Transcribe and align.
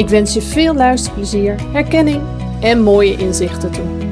Ik 0.00 0.08
wens 0.08 0.34
je 0.34 0.42
veel 0.42 0.74
luisterplezier, 0.74 1.54
herkenning 1.72 2.22
en 2.60 2.82
mooie 2.82 3.16
inzichten 3.16 3.70
toe. 3.70 4.09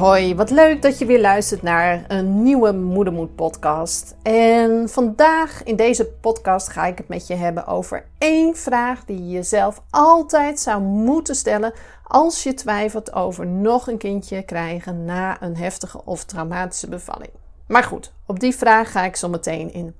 Hoi, 0.00 0.34
wat 0.34 0.50
leuk 0.50 0.82
dat 0.82 0.98
je 0.98 1.04
weer 1.04 1.20
luistert 1.20 1.62
naar 1.62 2.04
een 2.08 2.42
nieuwe 2.42 2.72
Moedermoed 2.72 3.34
podcast. 3.34 4.16
En 4.22 4.88
vandaag 4.88 5.62
in 5.62 5.76
deze 5.76 6.06
podcast 6.06 6.68
ga 6.68 6.86
ik 6.86 6.98
het 6.98 7.08
met 7.08 7.26
je 7.26 7.34
hebben 7.34 7.66
over 7.66 8.04
één 8.18 8.56
vraag 8.56 9.04
die 9.04 9.18
je 9.18 9.30
jezelf 9.30 9.82
altijd 9.90 10.60
zou 10.60 10.82
moeten 10.82 11.34
stellen 11.34 11.72
als 12.04 12.42
je 12.42 12.54
twijfelt 12.54 13.12
over 13.12 13.46
nog 13.46 13.88
een 13.88 13.98
kindje 13.98 14.42
krijgen 14.42 15.04
na 15.04 15.42
een 15.42 15.56
heftige 15.56 16.04
of 16.04 16.24
traumatische 16.24 16.88
bevalling. 16.88 17.32
Maar 17.66 17.84
goed, 17.84 18.12
op 18.26 18.40
die 18.40 18.56
vraag 18.56 18.92
ga 18.92 19.04
ik 19.04 19.16
zo 19.16 19.28
meteen 19.28 19.72
in. 19.72 19.94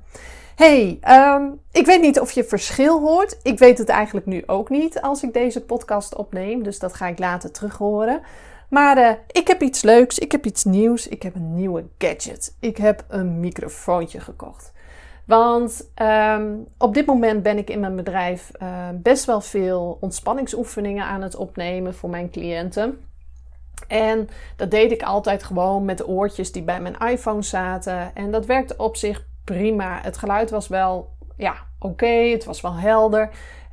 Hey, 0.54 0.98
um, 1.08 1.60
ik 1.72 1.86
weet 1.86 2.00
niet 2.00 2.20
of 2.20 2.30
je 2.30 2.44
verschil 2.44 3.00
hoort. 3.00 3.38
Ik 3.42 3.58
weet 3.58 3.78
het 3.78 3.88
eigenlijk 3.88 4.26
nu 4.26 4.42
ook 4.46 4.68
niet 4.68 5.00
als 5.00 5.22
ik 5.22 5.32
deze 5.32 5.60
podcast 5.60 6.14
opneem, 6.14 6.62
dus 6.62 6.78
dat 6.78 6.94
ga 6.94 7.06
ik 7.06 7.18
later 7.18 7.50
terug 7.50 7.76
horen. 7.76 8.22
Maar 8.70 8.98
uh, 8.98 9.10
ik 9.26 9.46
heb 9.46 9.62
iets 9.62 9.82
leuks, 9.82 10.18
ik 10.18 10.32
heb 10.32 10.46
iets 10.46 10.64
nieuws, 10.64 11.08
ik 11.08 11.22
heb 11.22 11.34
een 11.34 11.54
nieuwe 11.54 11.84
gadget. 11.98 12.56
Ik 12.60 12.76
heb 12.76 13.04
een 13.08 13.40
microfoontje 13.40 14.20
gekocht. 14.20 14.72
Want 15.26 15.90
um, 16.02 16.66
op 16.78 16.94
dit 16.94 17.06
moment 17.06 17.42
ben 17.42 17.58
ik 17.58 17.70
in 17.70 17.80
mijn 17.80 17.96
bedrijf 17.96 18.50
uh, 18.62 18.88
best 18.94 19.24
wel 19.24 19.40
veel 19.40 19.98
ontspanningsoefeningen 20.00 21.04
aan 21.04 21.22
het 21.22 21.36
opnemen 21.36 21.94
voor 21.94 22.10
mijn 22.10 22.30
cliënten. 22.30 23.00
En 23.88 24.28
dat 24.56 24.70
deed 24.70 24.92
ik 24.92 25.02
altijd 25.02 25.42
gewoon 25.42 25.84
met 25.84 25.98
de 25.98 26.06
oortjes 26.06 26.52
die 26.52 26.62
bij 26.62 26.80
mijn 26.80 26.98
iPhone 26.98 27.42
zaten. 27.42 28.14
En 28.14 28.30
dat 28.30 28.46
werkte 28.46 28.74
op 28.76 28.96
zich 28.96 29.24
prima. 29.44 30.00
Het 30.02 30.16
geluid 30.16 30.50
was 30.50 30.68
wel, 30.68 31.10
ja, 31.36 31.54
oké. 31.78 32.06
Het 32.06 32.44
was 32.44 32.60
wel 32.60 32.74
helder. 32.74 33.30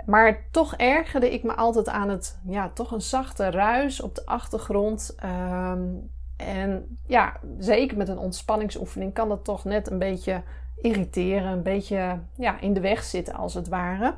Maar 0.08 0.46
toch 0.52 0.76
ergerde 0.76 1.34
ik 1.34 1.44
me 1.44 1.56
altijd 1.56 1.90
aan 1.90 2.10
het, 2.10 2.40
ja, 2.46 2.70
toch 2.74 2.92
een 2.92 3.02
zachte 3.02 3.52
ruis 3.52 4.02
op 4.02 4.16
de 4.16 4.26
achtergrond. 4.26 5.16
Um, 5.24 6.10
en 6.38 6.98
ja, 7.06 7.40
zeker 7.60 7.98
met 7.98 8.08
een 8.08 8.18
ontspanningsoefening 8.18 9.14
kan 9.14 9.30
dat 9.30 9.44
toch 9.44 9.64
net 9.64 9.92
een 9.92 10.00
beetje 10.00 10.42
irriteren, 10.82 11.52
een 11.52 11.64
beetje 11.64 12.20
ja, 12.36 12.60
in 12.60 12.74
de 12.74 12.80
weg 12.80 13.04
zitten 13.04 13.34
als 13.34 13.54
het 13.54 13.68
ware. 13.68 14.14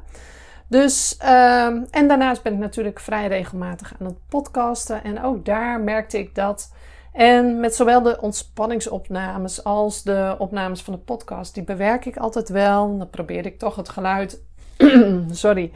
Dus, 0.68 1.20
um, 1.24 1.88
en 1.92 2.08
daarnaast 2.08 2.44
ben 2.44 2.54
ik 2.54 2.60
natuurlijk 2.60 3.00
vrij 3.00 3.28
regelmatig 3.28 3.94
aan 4.00 4.06
het 4.06 4.28
podcasten. 4.28 5.04
En 5.04 5.24
ook 5.24 5.46
daar 5.46 5.80
merkte 5.80 6.18
ik 6.18 6.36
dat. 6.36 6.74
En 7.14 7.60
met 7.60 7.76
zowel 7.76 8.02
de 8.02 8.22
ontspanningsopnames 8.22 9.64
als 9.64 10.04
de 10.04 10.36
opnames 10.38 10.82
van 10.82 10.94
de 10.94 11.00
podcast, 11.00 11.54
die 11.54 11.64
bewerk 11.64 12.06
ik 12.06 12.18
altijd 12.18 12.50
wel. 12.50 12.98
Dan 12.98 13.10
probeer 13.10 13.46
ik 13.46 13.60
toch 13.60 13.76
het 13.76 13.90
geluid, 13.90 14.44
sorry, 15.32 15.72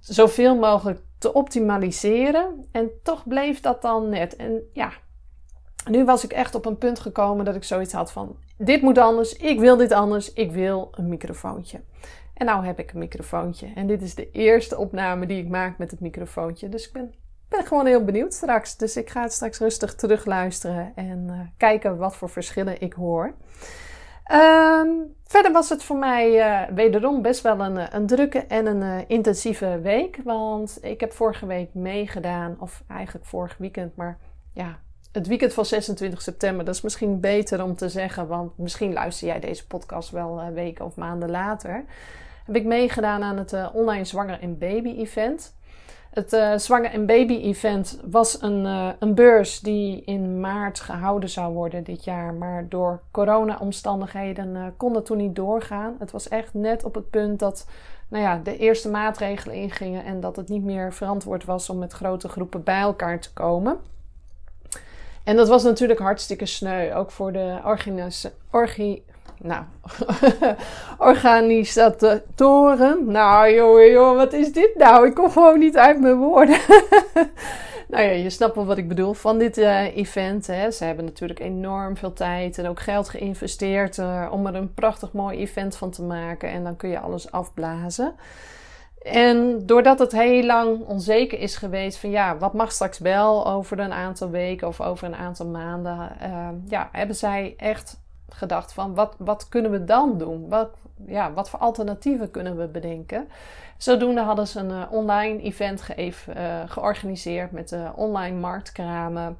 zoveel 0.00 0.56
mogelijk 0.56 1.00
te 1.18 1.32
optimaliseren. 1.32 2.66
En 2.72 2.90
toch 3.02 3.28
bleef 3.28 3.60
dat 3.60 3.82
dan 3.82 4.08
net. 4.08 4.36
En 4.36 4.62
ja, 4.72 4.92
nu 5.90 6.04
was 6.04 6.24
ik 6.24 6.32
echt 6.32 6.54
op 6.54 6.66
een 6.66 6.78
punt 6.78 7.00
gekomen 7.00 7.44
dat 7.44 7.54
ik 7.54 7.64
zoiets 7.64 7.92
had 7.92 8.12
van: 8.12 8.36
dit 8.58 8.82
moet 8.82 8.98
anders, 8.98 9.36
ik 9.36 9.60
wil 9.60 9.76
dit 9.76 9.92
anders, 9.92 10.32
ik 10.32 10.52
wil 10.52 10.88
een 10.90 11.08
microfoontje. 11.08 11.80
En 12.34 12.46
nou 12.46 12.64
heb 12.64 12.78
ik 12.78 12.92
een 12.92 12.98
microfoontje. 12.98 13.72
En 13.74 13.86
dit 13.86 14.02
is 14.02 14.14
de 14.14 14.30
eerste 14.30 14.76
opname 14.78 15.26
die 15.26 15.42
ik 15.42 15.48
maak 15.48 15.78
met 15.78 15.90
het 15.90 16.00
microfoontje. 16.00 16.68
Dus 16.68 16.86
ik 16.86 16.92
ben, 16.92 17.14
ben 17.48 17.66
gewoon 17.66 17.86
heel 17.86 18.04
benieuwd 18.04 18.34
straks. 18.34 18.76
Dus 18.76 18.96
ik 18.96 19.10
ga 19.10 19.22
het 19.22 19.32
straks 19.32 19.58
rustig 19.58 19.94
terugluisteren 19.94 20.92
en 20.94 21.26
uh, 21.30 21.40
kijken 21.56 21.96
wat 21.96 22.16
voor 22.16 22.28
verschillen 22.28 22.80
ik 22.80 22.92
hoor. 22.92 23.34
Um, 24.32 25.14
verder 25.24 25.52
was 25.52 25.68
het 25.68 25.82
voor 25.82 25.96
mij 25.96 26.36
uh, 26.36 26.74
wederom 26.74 27.22
best 27.22 27.42
wel 27.42 27.60
een, 27.60 27.96
een 27.96 28.06
drukke 28.06 28.38
en 28.38 28.66
een 28.66 28.82
uh, 28.82 28.98
intensieve 29.06 29.80
week. 29.82 30.18
Want 30.24 30.78
ik 30.82 31.00
heb 31.00 31.12
vorige 31.12 31.46
week 31.46 31.74
meegedaan, 31.74 32.56
of 32.58 32.82
eigenlijk 32.88 33.26
vorig 33.26 33.56
weekend, 33.58 33.96
maar 33.96 34.18
ja, 34.52 34.78
het 35.12 35.26
weekend 35.26 35.54
van 35.54 35.64
26 35.64 36.22
september. 36.22 36.64
Dat 36.64 36.74
is 36.74 36.80
misschien 36.80 37.20
beter 37.20 37.62
om 37.64 37.76
te 37.76 37.88
zeggen, 37.88 38.26
want 38.26 38.58
misschien 38.58 38.92
luister 38.92 39.26
jij 39.26 39.40
deze 39.40 39.66
podcast 39.66 40.10
wel 40.10 40.40
uh, 40.40 40.48
weken 40.48 40.84
of 40.84 40.96
maanden 40.96 41.30
later. 41.30 41.84
Heb 42.44 42.56
ik 42.56 42.64
meegedaan 42.64 43.22
aan 43.22 43.36
het 43.36 43.70
online 43.72 44.04
zwanger 44.04 44.40
en 44.40 44.58
baby 44.58 44.96
event. 44.96 45.54
Het 46.10 46.32
uh, 46.32 46.56
zwanger 46.56 46.90
en 46.90 47.06
baby 47.06 47.34
event 47.34 48.00
was 48.04 48.42
een, 48.42 48.64
een 48.98 49.14
beurs 49.14 49.60
die 49.60 50.02
in 50.04 50.40
maart 50.40 50.80
gehouden 50.80 51.28
zou 51.28 51.54
worden 51.54 51.84
dit 51.84 52.04
jaar. 52.04 52.34
Maar 52.34 52.68
door 52.68 53.00
corona-omstandigheden 53.10 54.74
kon 54.76 54.92
dat 54.92 55.06
toen 55.06 55.16
niet 55.16 55.36
doorgaan. 55.36 55.96
Het 55.98 56.10
was 56.10 56.28
echt 56.28 56.54
net 56.54 56.84
op 56.84 56.94
het 56.94 57.10
punt 57.10 57.38
dat 57.38 57.66
nou 58.10 58.24
ja, 58.24 58.40
de 58.44 58.56
eerste 58.56 58.90
maatregelen 58.90 59.56
ingingen 59.56 60.04
en 60.04 60.20
dat 60.20 60.36
het 60.36 60.48
niet 60.48 60.64
meer 60.64 60.92
verantwoord 60.92 61.44
was 61.44 61.70
om 61.70 61.78
met 61.78 61.92
grote 61.92 62.28
groepen 62.28 62.62
bij 62.62 62.80
elkaar 62.80 63.20
te 63.20 63.32
komen. 63.32 63.78
En 65.24 65.36
dat 65.36 65.48
was 65.48 65.62
natuurlijk 65.62 66.00
hartstikke 66.00 66.46
sneu. 66.46 66.94
Ook 66.94 67.10
voor 67.10 67.32
de 67.32 67.60
orgi, 68.50 69.04
nou, 69.42 69.64
organisatoren. 71.12 73.10
Nou, 73.10 73.54
joh, 73.54 73.86
joh, 73.86 74.16
wat 74.16 74.32
is 74.32 74.52
dit 74.52 74.70
nou? 74.76 75.06
Ik 75.06 75.14
kom 75.14 75.30
gewoon 75.30 75.58
niet 75.58 75.76
uit 75.76 76.00
mijn 76.00 76.16
woorden. 76.16 76.58
nou 77.90 78.04
ja, 78.04 78.10
je 78.10 78.30
snapt 78.30 78.54
wel 78.54 78.66
wat 78.66 78.78
ik 78.78 78.88
bedoel 78.88 79.12
van 79.12 79.38
dit 79.38 79.58
uh, 79.58 79.96
event. 79.96 80.46
Hè. 80.46 80.70
Ze 80.70 80.84
hebben 80.84 81.04
natuurlijk 81.04 81.40
enorm 81.40 81.96
veel 81.96 82.12
tijd 82.12 82.58
en 82.58 82.68
ook 82.68 82.80
geld 82.80 83.08
geïnvesteerd 83.08 83.96
uh, 83.96 84.28
om 84.30 84.46
er 84.46 84.54
een 84.54 84.74
prachtig 84.74 85.12
mooi 85.12 85.38
event 85.38 85.76
van 85.76 85.90
te 85.90 86.02
maken. 86.02 86.50
En 86.50 86.64
dan 86.64 86.76
kun 86.76 86.88
je 86.88 87.00
alles 87.00 87.32
afblazen. 87.32 88.14
En 89.02 89.66
doordat 89.66 89.98
het 89.98 90.12
heel 90.12 90.44
lang 90.44 90.86
onzeker 90.86 91.38
is 91.38 91.56
geweest 91.56 91.98
van 91.98 92.10
ja, 92.10 92.36
wat 92.38 92.54
mag 92.54 92.72
straks 92.72 92.98
wel 92.98 93.46
over 93.46 93.78
een 93.78 93.92
aantal 93.92 94.30
weken 94.30 94.68
of 94.68 94.80
over 94.80 95.06
een 95.06 95.16
aantal 95.16 95.46
maanden, 95.46 96.12
uh, 96.22 96.48
ja, 96.66 96.88
hebben 96.92 97.16
zij 97.16 97.54
echt 97.56 97.99
gedacht 98.34 98.72
van 98.72 98.94
wat, 98.94 99.14
wat 99.18 99.48
kunnen 99.48 99.70
we 99.70 99.84
dan 99.84 100.18
doen? 100.18 100.48
Wat, 100.48 100.70
ja, 101.06 101.32
wat 101.32 101.50
voor 101.50 101.58
alternatieven 101.58 102.30
kunnen 102.30 102.56
we 102.56 102.66
bedenken? 102.66 103.28
Zodoende 103.76 104.20
hadden 104.20 104.46
ze 104.46 104.58
een 104.58 104.70
uh, 104.70 104.82
online 104.90 105.42
event 105.42 105.82
ge 105.82 106.06
uh, 106.06 106.60
georganiseerd 106.66 107.52
met 107.52 107.76
online 107.94 108.36
marktkramen. 108.36 109.38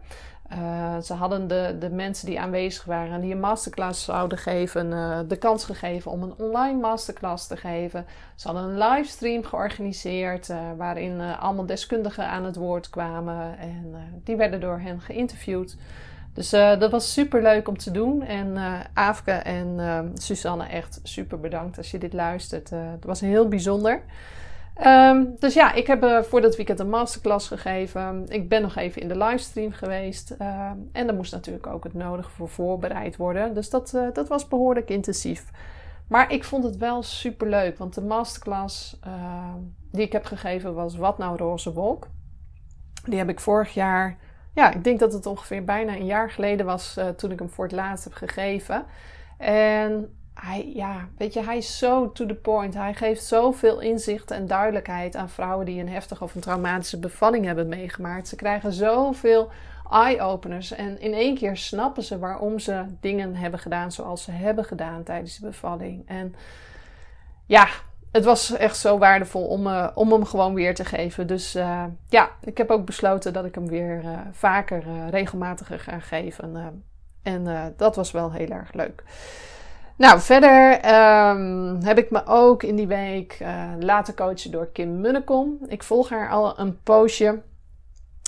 Ze 1.02 1.14
hadden 1.14 1.48
de, 1.48 1.76
de 1.78 1.90
mensen 1.90 2.26
die 2.26 2.40
aanwezig 2.40 2.84
waren, 2.84 3.20
die 3.20 3.32
een 3.32 3.40
masterclass 3.40 4.04
zouden 4.04 4.38
geven, 4.38 4.90
de 5.28 5.36
kans 5.36 5.64
gegeven 5.64 6.10
om 6.10 6.22
een 6.22 6.34
online 6.38 6.80
masterclass 6.80 7.46
te 7.46 7.56
geven. 7.56 8.06
Ze 8.34 8.48
hadden 8.48 8.68
een 8.68 8.78
livestream 8.78 9.44
georganiseerd 9.44 10.52
waarin 10.76 11.20
allemaal 11.20 11.66
deskundigen 11.66 12.26
aan 12.26 12.44
het 12.44 12.56
woord 12.56 12.90
kwamen 12.90 13.58
en 13.58 13.94
die 14.24 14.36
werden 14.36 14.60
door 14.60 14.78
hen 14.78 15.00
geïnterviewd. 15.00 15.76
Dus 16.32 16.50
dat 16.50 16.90
was 16.90 17.12
super 17.12 17.42
leuk 17.42 17.68
om 17.68 17.78
te 17.78 17.90
doen. 17.90 18.22
En 18.22 18.56
Aafke 18.94 19.30
en 19.30 20.12
Susanne, 20.14 20.64
echt 20.64 21.00
super 21.02 21.40
bedankt 21.40 21.76
als 21.76 21.90
je 21.90 21.98
dit 21.98 22.12
luistert. 22.12 22.70
het 22.70 23.04
was 23.04 23.20
heel 23.20 23.48
bijzonder. 23.48 24.02
Ehm, 24.74 25.24
dus 25.38 25.54
ja, 25.54 25.72
ik 25.72 25.86
heb 25.86 26.24
voor 26.28 26.40
dat 26.40 26.56
weekend 26.56 26.78
een 26.80 26.88
masterclass 26.88 27.48
gegeven. 27.48 28.24
Ik 28.28 28.48
ben 28.48 28.62
nog 28.62 28.76
even 28.76 29.02
in 29.02 29.08
de 29.08 29.16
livestream 29.16 29.72
geweest. 29.72 30.34
Uh, 30.38 30.70
en 30.92 31.08
er 31.08 31.14
moest 31.14 31.32
natuurlijk 31.32 31.66
ook 31.66 31.84
het 31.84 31.94
nodige 31.94 32.30
voor 32.30 32.48
voorbereid 32.48 33.16
worden. 33.16 33.54
Dus 33.54 33.70
dat, 33.70 33.90
dat 34.12 34.28
was 34.28 34.48
behoorlijk 34.48 34.90
intensief. 34.90 35.44
Maar 36.10 36.32
ik 36.32 36.44
vond 36.44 36.64
het 36.64 36.76
wel 36.76 37.02
super 37.02 37.48
leuk. 37.48 37.78
Want 37.78 37.94
de 37.94 38.00
masterclass 38.00 38.98
ehm, 39.00 39.58
die 39.90 40.02
ik 40.02 40.12
heb 40.12 40.24
gegeven 40.24 40.74
was 40.74 40.96
Wat 40.96 41.18
nou 41.18 41.36
roze 41.36 41.72
wolk. 41.72 42.08
Die 43.04 43.18
heb 43.18 43.28
ik 43.28 43.40
vorig 43.40 43.74
jaar... 43.74 44.16
Ja, 44.54 44.72
ik 44.72 44.84
denk 44.84 44.98
dat 44.98 45.12
het 45.12 45.26
ongeveer 45.26 45.64
bijna 45.64 45.92
een 45.92 46.06
jaar 46.06 46.30
geleden 46.30 46.66
was 46.66 46.96
eh, 46.96 47.08
toen 47.08 47.30
ik 47.30 47.38
hem 47.38 47.50
voor 47.50 47.64
het 47.64 47.74
laatst 47.74 48.04
heb 48.04 48.12
gegeven. 48.12 48.84
En 49.38 50.14
hij, 50.34 50.72
ja, 50.74 51.08
weet 51.16 51.32
je, 51.32 51.42
hij 51.42 51.56
is 51.56 51.78
zo 51.78 52.12
to 52.12 52.26
the 52.26 52.34
point. 52.34 52.74
Hij 52.74 52.94
geeft 52.94 53.24
zoveel 53.24 53.80
inzicht 53.80 54.30
en 54.30 54.46
duidelijkheid 54.46 55.16
aan 55.16 55.28
vrouwen 55.28 55.66
die 55.66 55.80
een 55.80 55.88
heftige 55.88 56.24
of 56.24 56.34
een 56.34 56.40
traumatische 56.40 56.98
bevalling 56.98 57.44
hebben 57.44 57.68
meegemaakt. 57.68 58.28
Ze 58.28 58.36
krijgen 58.36 58.72
zoveel 58.72 59.50
eye-openers 59.90 60.72
en 60.72 61.00
in 61.00 61.12
één 61.12 61.34
keer 61.34 61.56
snappen 61.56 62.02
ze 62.02 62.18
waarom 62.18 62.58
ze 62.58 62.84
dingen 63.00 63.34
hebben 63.34 63.60
gedaan 63.60 63.92
zoals 63.92 64.22
ze 64.22 64.30
hebben 64.30 64.64
gedaan 64.64 65.02
tijdens 65.02 65.38
de 65.38 65.46
bevalling. 65.46 66.08
En 66.08 66.34
ja, 67.46 67.68
het 68.12 68.24
was 68.24 68.50
echt 68.56 68.76
zo 68.76 68.98
waardevol 68.98 69.46
om, 69.46 69.66
uh, 69.66 69.88
om 69.94 70.12
hem 70.12 70.24
gewoon 70.24 70.54
weer 70.54 70.74
te 70.74 70.84
geven. 70.84 71.26
Dus 71.26 71.56
uh, 71.56 71.84
ja, 72.08 72.30
ik 72.40 72.58
heb 72.58 72.70
ook 72.70 72.84
besloten 72.84 73.32
dat 73.32 73.44
ik 73.44 73.54
hem 73.54 73.68
weer 73.68 74.02
uh, 74.04 74.18
vaker, 74.32 74.84
regelmatiger 75.10 75.80
ga 75.80 75.98
geven. 75.98 76.82
en 77.22 77.74
dat 77.76 77.96
was 77.96 78.10
wel 78.10 78.32
heel 78.32 78.48
erg 78.48 78.72
leuk. 78.72 79.02
Nou, 79.96 80.20
verder 80.20 80.72
um, 80.72 81.78
heb 81.82 81.98
ik 81.98 82.10
me 82.10 82.26
ook 82.26 82.62
in 82.62 82.76
die 82.76 82.86
week 82.86 83.38
laten 83.78 84.14
coachen 84.14 84.50
door 84.50 84.70
Kim 84.72 85.00
Munnekom. 85.00 85.58
Ik 85.66 85.82
volg 85.82 86.08
haar 86.08 86.30
al 86.30 86.58
een 86.58 86.82
poosje. 86.82 87.42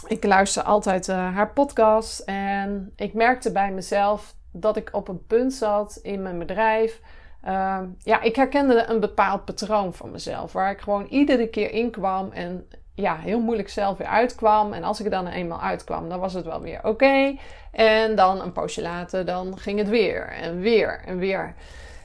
Ik 0.06 0.24
luister 0.24 0.62
altijd 0.62 1.06
haar 1.06 1.52
podcast. 1.52 2.20
En 2.20 2.92
ik 2.96 3.14
merkte 3.14 3.52
bij 3.52 3.70
mezelf 3.70 4.34
dat 4.52 4.76
ik 4.76 4.88
op 4.92 5.08
een 5.08 5.26
punt 5.26 5.52
zat 5.52 5.98
in 6.02 6.22
mijn 6.22 6.38
bedrijf. 6.38 7.00
Uh, 7.46 7.78
ja, 7.98 8.20
ik 8.20 8.36
herkende 8.36 8.84
een 8.88 9.00
bepaald 9.00 9.44
patroon 9.44 9.94
van 9.94 10.10
mezelf. 10.10 10.52
Waar 10.52 10.70
ik 10.70 10.80
gewoon 10.80 11.06
iedere 11.06 11.48
keer 11.48 11.70
in 11.70 11.90
kwam 11.90 12.30
en 12.32 12.66
ja, 12.94 13.16
heel 13.16 13.40
moeilijk 13.40 13.68
zelf 13.68 13.98
weer 13.98 14.06
uitkwam. 14.06 14.72
En 14.72 14.82
als 14.82 14.98
ik 14.98 15.04
er 15.04 15.10
dan 15.10 15.26
eenmaal 15.26 15.60
uitkwam, 15.60 16.08
dan 16.08 16.20
was 16.20 16.34
het 16.34 16.44
wel 16.44 16.60
weer 16.60 16.80
oké. 16.82 17.36
En 17.72 18.14
dan 18.14 18.40
een 18.40 18.52
poosje 18.52 18.82
later, 18.82 19.24
dan 19.24 19.58
ging 19.58 19.78
het 19.78 19.88
weer 19.88 20.28
en 20.28 20.60
weer 20.60 21.02
en 21.06 21.18
weer. 21.18 21.54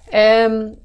En 0.09 0.81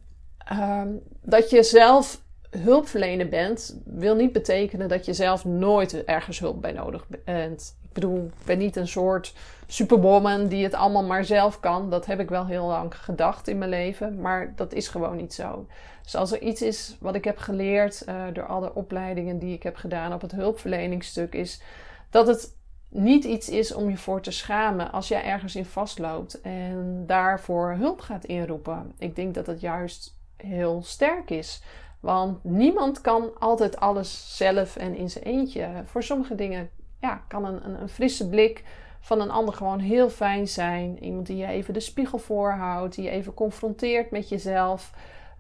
uh, 0.53 0.83
dat 1.23 1.51
je 1.51 1.63
zelf 1.63 2.21
hulpverlener 2.51 3.29
bent, 3.29 3.81
wil 3.85 4.15
niet 4.15 4.33
betekenen 4.33 4.89
dat 4.89 5.05
je 5.05 5.13
zelf 5.13 5.45
nooit 5.45 6.05
ergens 6.05 6.39
hulp 6.39 6.61
bij 6.61 6.73
nodig 6.73 7.07
bent. 7.25 7.77
Bedoel, 7.93 8.25
ik 8.25 8.45
ben 8.45 8.59
niet 8.59 8.77
een 8.77 8.89
soort 8.89 9.35
superwoman 9.67 10.47
die 10.47 10.65
het 10.65 10.75
allemaal 10.75 11.05
maar 11.05 11.25
zelf 11.25 11.61
kan. 11.61 11.91
Dat 11.91 12.07
heb 12.07 12.21
ik 12.21 12.29
wel 12.29 12.47
heel 12.47 12.67
lang 12.67 12.95
gedacht 12.95 13.49
in 13.49 13.59
mijn 13.59 13.71
leven, 13.71 14.21
maar 14.21 14.53
dat 14.57 14.73
is 14.73 14.89
gewoon 14.89 15.17
niet 15.17 15.35
zo. 15.35 15.67
Dus 16.03 16.15
als 16.15 16.33
er 16.33 16.41
iets 16.41 16.63
is 16.63 16.97
wat 17.01 17.15
ik 17.15 17.25
heb 17.25 17.39
geleerd 17.39 18.03
uh, 18.09 18.25
door 18.33 18.47
alle 18.47 18.75
opleidingen 18.75 19.39
die 19.39 19.55
ik 19.55 19.63
heb 19.63 19.77
gedaan 19.77 20.13
op 20.13 20.21
het 20.21 20.33
hulpverleningsstuk, 20.33 21.35
is 21.35 21.63
dat 22.11 22.27
het 22.27 22.57
niet 22.89 23.25
iets 23.25 23.49
is 23.49 23.75
om 23.75 23.91
je 23.91 23.97
voor 23.97 24.21
te 24.21 24.31
schamen 24.31 24.93
als 24.93 25.09
jij 25.09 25.25
ergens 25.25 25.57
in 25.57 25.65
vastloopt 25.65 26.41
en 26.41 27.05
daarvoor 27.07 27.75
hulp 27.79 28.01
gaat 28.01 28.25
inroepen. 28.25 28.93
Ik 28.99 29.17
denk 29.17 29.35
dat 29.35 29.47
het 29.47 29.61
juist 29.61 30.19
heel 30.37 30.83
sterk 30.85 31.31
is. 31.31 31.63
Want 32.01 32.45
niemand 32.45 33.01
kan 33.01 33.31
altijd 33.39 33.77
alles 33.77 34.37
zelf 34.37 34.77
en 34.77 34.97
in 34.97 35.11
zijn 35.11 35.25
eentje. 35.25 35.69
Voor 35.85 36.03
sommige 36.03 36.35
dingen 36.35 36.71
ja, 37.03 37.23
kan 37.29 37.45
een, 37.45 37.65
een, 37.65 37.81
een 37.81 37.89
frisse 37.89 38.29
blik 38.29 38.65
van 39.01 39.21
een 39.21 39.31
ander 39.31 39.55
gewoon 39.55 39.79
heel 39.79 40.11
fijn 40.11 40.49
zijn. 40.49 41.05
Iemand 41.05 41.27
die 41.27 41.37
je 41.37 41.47
even 41.47 41.75
de 41.75 41.81
spiegel 41.81 42.19
voorhoudt, 42.19 42.95
die 42.95 43.05
je 43.05 43.11
even 43.11 43.35
confronteert 43.35 44.11
met 44.11 44.29
jezelf. 44.29 44.93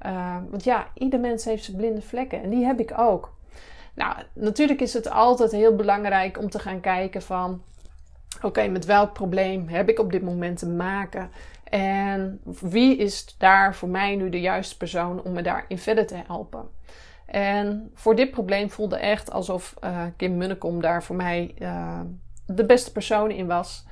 Uh, 0.06 0.36
want 0.50 0.64
ja, 0.64 0.86
ieder 0.94 1.20
mens 1.20 1.44
heeft 1.44 1.64
zijn 1.64 1.76
blinde 1.76 2.02
vlekken 2.02 2.42
en 2.42 2.50
die 2.50 2.64
heb 2.64 2.80
ik 2.80 2.98
ook. 2.98 3.34
Nou, 3.94 4.16
natuurlijk 4.32 4.80
is 4.80 4.92
het 4.92 5.10
altijd 5.10 5.52
heel 5.52 5.76
belangrijk 5.76 6.38
om 6.38 6.50
te 6.50 6.58
gaan 6.58 6.80
kijken 6.80 7.22
van... 7.22 7.62
Oké, 8.42 8.68
met 8.68 8.84
welk 8.84 9.12
probleem 9.12 9.68
heb 9.68 9.88
ik 9.88 9.98
op 9.98 10.12
dit 10.12 10.22
moment 10.22 10.58
te 10.58 10.68
maken? 10.68 11.30
En 11.64 12.40
wie 12.60 12.96
is 12.96 13.34
daar 13.38 13.74
voor 13.74 13.88
mij 13.88 14.16
nu 14.16 14.28
de 14.28 14.40
juiste 14.40 14.76
persoon 14.76 15.22
om 15.22 15.32
me 15.32 15.42
daarin 15.42 15.78
verder 15.78 16.06
te 16.06 16.16
helpen? 16.26 16.68
En 17.32 17.90
voor 17.94 18.16
dit 18.16 18.30
probleem 18.30 18.70
voelde 18.70 18.96
echt 18.96 19.30
alsof 19.30 19.74
uh, 19.84 20.02
Kim 20.16 20.36
Munnekom 20.36 20.80
daar 20.80 21.02
voor 21.02 21.16
mij 21.16 21.54
uh, 21.58 22.00
de 22.46 22.64
beste 22.64 22.92
persoon 22.92 23.30
in 23.30 23.46
was. 23.46 23.84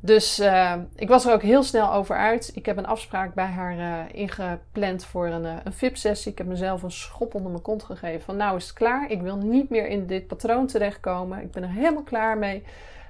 Dus 0.00 0.40
uh, 0.40 0.74
ik 0.96 1.08
was 1.08 1.26
er 1.26 1.32
ook 1.32 1.42
heel 1.42 1.62
snel 1.62 1.92
over 1.92 2.16
uit. 2.16 2.50
Ik 2.54 2.66
heb 2.66 2.76
een 2.76 2.86
afspraak 2.86 3.34
bij 3.34 3.46
haar 3.46 3.76
uh, 3.78 3.98
ingepland 4.12 5.04
voor 5.04 5.26
een, 5.26 5.44
uh, 5.44 5.54
een 5.64 5.72
VIP-sessie. 5.72 6.32
Ik 6.32 6.38
heb 6.38 6.46
mezelf 6.46 6.82
een 6.82 6.90
schop 6.90 7.34
onder 7.34 7.50
mijn 7.50 7.62
kont 7.62 7.82
gegeven. 7.82 8.20
Van 8.20 8.36
nou 8.36 8.56
is 8.56 8.66
het 8.66 8.72
klaar. 8.72 9.10
Ik 9.10 9.22
wil 9.22 9.36
niet 9.36 9.70
meer 9.70 9.86
in 9.86 10.06
dit 10.06 10.26
patroon 10.26 10.66
terechtkomen. 10.66 11.42
Ik 11.42 11.50
ben 11.50 11.62
er 11.62 11.70
helemaal 11.70 12.02
klaar 12.02 12.38
mee. 12.38 12.64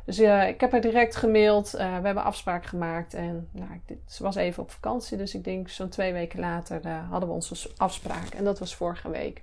Dus 0.04 0.18
ik 0.18 0.60
heb 0.60 0.72
haar 0.72 0.80
direct 0.80 1.16
gemaild. 1.16 1.70
we 1.70 1.78
hebben 1.82 2.24
afspraak 2.24 2.64
gemaakt. 2.64 3.14
En 3.14 3.48
nou, 3.50 3.68
ze 4.06 4.22
was 4.22 4.36
even 4.36 4.62
op 4.62 4.70
vakantie. 4.70 5.16
Dus 5.16 5.34
ik 5.34 5.44
denk 5.44 5.68
zo'n 5.68 5.88
twee 5.88 6.12
weken 6.12 6.40
later 6.40 6.88
hadden 7.10 7.28
we 7.28 7.34
onze 7.34 7.70
afspraak. 7.76 8.28
En 8.36 8.44
dat 8.44 8.58
was 8.58 8.74
vorige 8.74 9.10
week. 9.10 9.42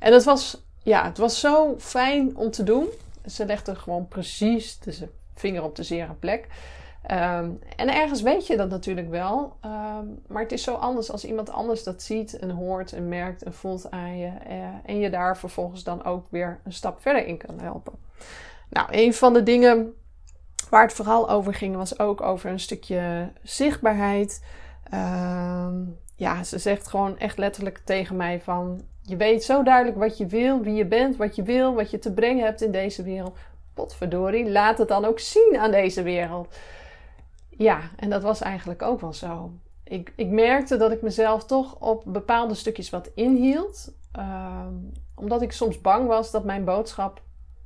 En 0.00 0.12
het 0.12 0.24
was, 0.24 0.62
ja, 0.82 1.04
het 1.04 1.18
was 1.18 1.40
zo 1.40 1.74
fijn 1.78 2.36
om 2.36 2.50
te 2.50 2.62
doen. 2.62 2.88
Ze 3.26 3.46
legde 3.46 3.74
gewoon 3.74 4.08
precies 4.08 4.78
de 4.78 5.08
vinger 5.34 5.62
op 5.62 5.76
de 5.76 5.82
zere 5.82 6.12
plek. 6.12 6.46
Um, 7.10 7.58
en 7.76 7.94
ergens 7.94 8.22
weet 8.22 8.46
je 8.46 8.56
dat 8.56 8.68
natuurlijk 8.68 9.10
wel. 9.10 9.56
Um, 9.64 10.22
maar 10.26 10.42
het 10.42 10.52
is 10.52 10.62
zo 10.62 10.74
anders 10.74 11.10
als 11.10 11.24
iemand 11.24 11.50
anders 11.50 11.82
dat 11.82 12.02
ziet 12.02 12.38
en 12.38 12.50
hoort 12.50 12.92
en 12.92 13.08
merkt 13.08 13.42
en 13.42 13.54
voelt 13.54 13.90
aan 13.90 14.18
je. 14.18 14.26
Uh, 14.26 14.64
en 14.84 14.98
je 14.98 15.10
daar 15.10 15.38
vervolgens 15.38 15.84
dan 15.84 16.04
ook 16.04 16.26
weer 16.30 16.60
een 16.64 16.72
stap 16.72 17.00
verder 17.00 17.26
in 17.26 17.36
kan 17.36 17.60
helpen. 17.60 17.92
Nou, 18.68 18.88
een 18.90 19.14
van 19.14 19.32
de 19.32 19.42
dingen 19.42 19.94
waar 20.70 20.82
het 20.82 20.92
vooral 20.92 21.30
over 21.30 21.54
ging, 21.54 21.76
was 21.76 21.98
ook 21.98 22.20
over 22.20 22.50
een 22.50 22.60
stukje 22.60 23.32
zichtbaarheid. 23.42 24.44
Um, 24.94 25.98
ja, 26.20 26.44
ze 26.44 26.58
zegt 26.58 26.88
gewoon 26.88 27.18
echt 27.18 27.38
letterlijk 27.38 27.80
tegen 27.84 28.16
mij 28.16 28.40
van... 28.40 28.80
Je 29.02 29.16
weet 29.16 29.44
zo 29.44 29.62
duidelijk 29.62 29.98
wat 29.98 30.18
je 30.18 30.26
wil, 30.26 30.60
wie 30.60 30.74
je 30.74 30.84
bent, 30.84 31.16
wat 31.16 31.36
je 31.36 31.42
wil, 31.42 31.74
wat 31.74 31.90
je 31.90 31.98
te 31.98 32.12
brengen 32.12 32.44
hebt 32.44 32.62
in 32.62 32.70
deze 32.70 33.02
wereld. 33.02 33.38
Potverdorie, 33.74 34.50
laat 34.50 34.78
het 34.78 34.88
dan 34.88 35.04
ook 35.04 35.18
zien 35.18 35.56
aan 35.58 35.70
deze 35.70 36.02
wereld. 36.02 36.56
Ja, 37.48 37.80
en 37.96 38.10
dat 38.10 38.22
was 38.22 38.40
eigenlijk 38.40 38.82
ook 38.82 39.00
wel 39.00 39.12
zo. 39.12 39.52
Ik, 39.84 40.12
ik 40.16 40.28
merkte 40.28 40.76
dat 40.76 40.92
ik 40.92 41.02
mezelf 41.02 41.44
toch 41.44 41.76
op 41.78 42.02
bepaalde 42.06 42.54
stukjes 42.54 42.90
wat 42.90 43.10
inhield. 43.14 43.92
Uh, 44.18 44.66
omdat 45.14 45.42
ik 45.42 45.52
soms 45.52 45.80
bang 45.80 46.06
was 46.06 46.30
dat 46.30 46.44
mijn 46.44 46.64
boodschap 46.64 47.22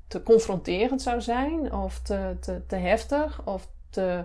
te 0.06 0.22
confronterend 0.22 1.02
zou 1.02 1.20
zijn. 1.20 1.72
Of 1.72 2.00
te, 2.02 2.36
te, 2.40 2.66
te 2.66 2.76
heftig. 2.76 3.40
Of 3.44 3.68
te, 3.90 4.24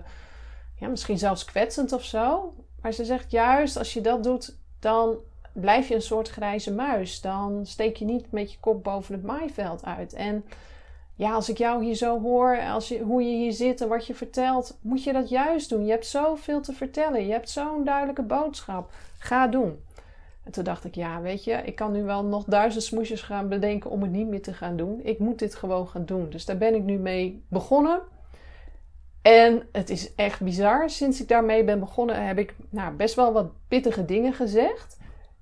ja, 0.76 0.88
misschien 0.88 1.18
zelfs 1.18 1.44
kwetsend 1.44 1.92
of 1.92 2.04
zo. 2.04 2.54
Maar 2.82 2.92
ze 2.92 3.04
zegt 3.04 3.30
juist, 3.30 3.76
als 3.76 3.92
je 3.92 4.00
dat 4.00 4.22
doet, 4.22 4.56
dan 4.78 5.16
blijf 5.52 5.88
je 5.88 5.94
een 5.94 6.02
soort 6.02 6.28
grijze 6.28 6.72
muis. 6.72 7.20
Dan 7.20 7.66
steek 7.66 7.96
je 7.96 8.04
niet 8.04 8.32
met 8.32 8.52
je 8.52 8.58
kop 8.60 8.84
boven 8.84 9.14
het 9.14 9.22
maaiveld 9.22 9.84
uit. 9.84 10.12
En 10.12 10.44
ja, 11.14 11.32
als 11.32 11.48
ik 11.48 11.58
jou 11.58 11.84
hier 11.84 11.94
zo 11.94 12.20
hoor, 12.20 12.60
als 12.60 12.88
je, 12.88 12.98
hoe 12.98 13.22
je 13.22 13.36
hier 13.36 13.52
zit 13.52 13.80
en 13.80 13.88
wat 13.88 14.06
je 14.06 14.14
vertelt, 14.14 14.78
moet 14.80 15.04
je 15.04 15.12
dat 15.12 15.28
juist 15.28 15.68
doen. 15.68 15.84
Je 15.84 15.90
hebt 15.90 16.06
zoveel 16.06 16.60
te 16.60 16.72
vertellen. 16.72 17.26
Je 17.26 17.32
hebt 17.32 17.50
zo'n 17.50 17.84
duidelijke 17.84 18.22
boodschap. 18.22 18.92
Ga 19.18 19.46
doen. 19.46 19.78
En 20.44 20.52
toen 20.52 20.64
dacht 20.64 20.84
ik, 20.84 20.94
ja, 20.94 21.20
weet 21.20 21.44
je, 21.44 21.52
ik 21.52 21.74
kan 21.74 21.92
nu 21.92 22.02
wel 22.02 22.24
nog 22.24 22.44
duizend 22.44 22.84
smoesjes 22.84 23.22
gaan 23.22 23.48
bedenken 23.48 23.90
om 23.90 24.02
het 24.02 24.10
niet 24.10 24.28
meer 24.28 24.42
te 24.42 24.52
gaan 24.52 24.76
doen. 24.76 25.00
Ik 25.02 25.18
moet 25.18 25.38
dit 25.38 25.54
gewoon 25.54 25.88
gaan 25.88 26.04
doen. 26.04 26.30
Dus 26.30 26.44
daar 26.44 26.58
ben 26.58 26.74
ik 26.74 26.82
nu 26.82 26.98
mee 26.98 27.42
begonnen. 27.48 28.00
En 29.22 29.68
het 29.72 29.90
is 29.90 30.14
echt 30.14 30.40
bizar. 30.40 30.90
Sinds 30.90 31.20
ik 31.20 31.28
daarmee 31.28 31.64
ben 31.64 31.80
begonnen, 31.80 32.26
heb 32.26 32.38
ik 32.38 32.54
nou, 32.70 32.92
best 32.92 33.14
wel 33.14 33.32
wat 33.32 33.52
pittige 33.68 34.04
dingen 34.04 34.32
gezegd. 34.32 34.98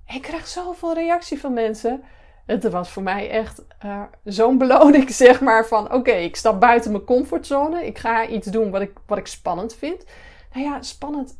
Ik 0.07 0.21
krijg 0.21 0.47
zoveel 0.47 0.93
reactie 0.93 1.39
van 1.39 1.53
mensen 1.53 2.03
het 2.49 2.71
was 2.71 2.89
voor 2.89 3.03
mij 3.03 3.29
echt 3.29 3.65
uh, 3.85 4.03
zo'n 4.23 4.57
beloning, 4.57 5.11
zeg 5.25 5.41
maar, 5.41 5.67
van 5.67 5.93
oké, 5.93 6.11
ik 6.11 6.35
stap 6.35 6.59
buiten 6.59 6.91
mijn 6.91 7.03
comfortzone. 7.03 7.85
Ik 7.85 7.97
ga 7.97 8.27
iets 8.27 8.47
doen 8.47 8.71
wat 8.71 8.81
ik, 8.81 8.91
wat 9.05 9.17
ik 9.17 9.27
spannend 9.27 9.75
vind. 9.75 10.05
Nou 10.53 10.65
ja, 10.65 10.81
spannend. 10.81 11.39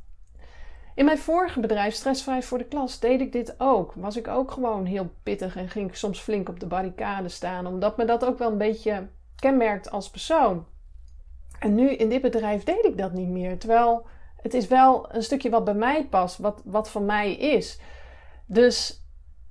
In 0.95 1.05
mijn 1.05 1.17
vorige 1.17 1.59
bedrijf, 1.59 1.93
Stressvrij 1.93 2.43
voor 2.43 2.57
de 2.57 2.65
Klas, 2.65 2.99
deed 2.99 3.21
ik 3.21 3.31
dit 3.31 3.55
ook. 3.57 3.93
Was 3.95 4.17
ik 4.17 4.27
ook 4.27 4.51
gewoon 4.51 4.85
heel 4.85 5.09
pittig 5.23 5.55
en 5.55 5.69
ging 5.69 5.89
ik 5.89 5.95
soms 5.95 6.19
flink 6.19 6.49
op 6.49 6.59
de 6.59 6.65
barricade 6.65 7.29
staan. 7.29 7.67
Omdat 7.67 7.97
me 7.97 8.05
dat 8.05 8.25
ook 8.25 8.37
wel 8.37 8.51
een 8.51 8.57
beetje 8.57 9.07
kenmerkt 9.35 9.91
als 9.91 10.09
persoon. 10.09 10.65
En 11.59 11.75
nu 11.75 11.89
in 11.89 12.09
dit 12.09 12.21
bedrijf 12.21 12.63
deed 12.63 12.85
ik 12.85 12.97
dat 12.97 13.13
niet 13.13 13.29
meer. 13.29 13.57
Terwijl 13.57 14.05
het 14.41 14.53
is 14.53 14.67
wel 14.67 15.07
een 15.11 15.23
stukje 15.23 15.49
wat 15.49 15.63
bij 15.63 15.73
mij 15.73 16.05
past, 16.05 16.37
wat, 16.37 16.61
wat 16.65 16.89
van 16.89 17.05
mij 17.05 17.33
is. 17.33 17.79
Dus 18.45 19.03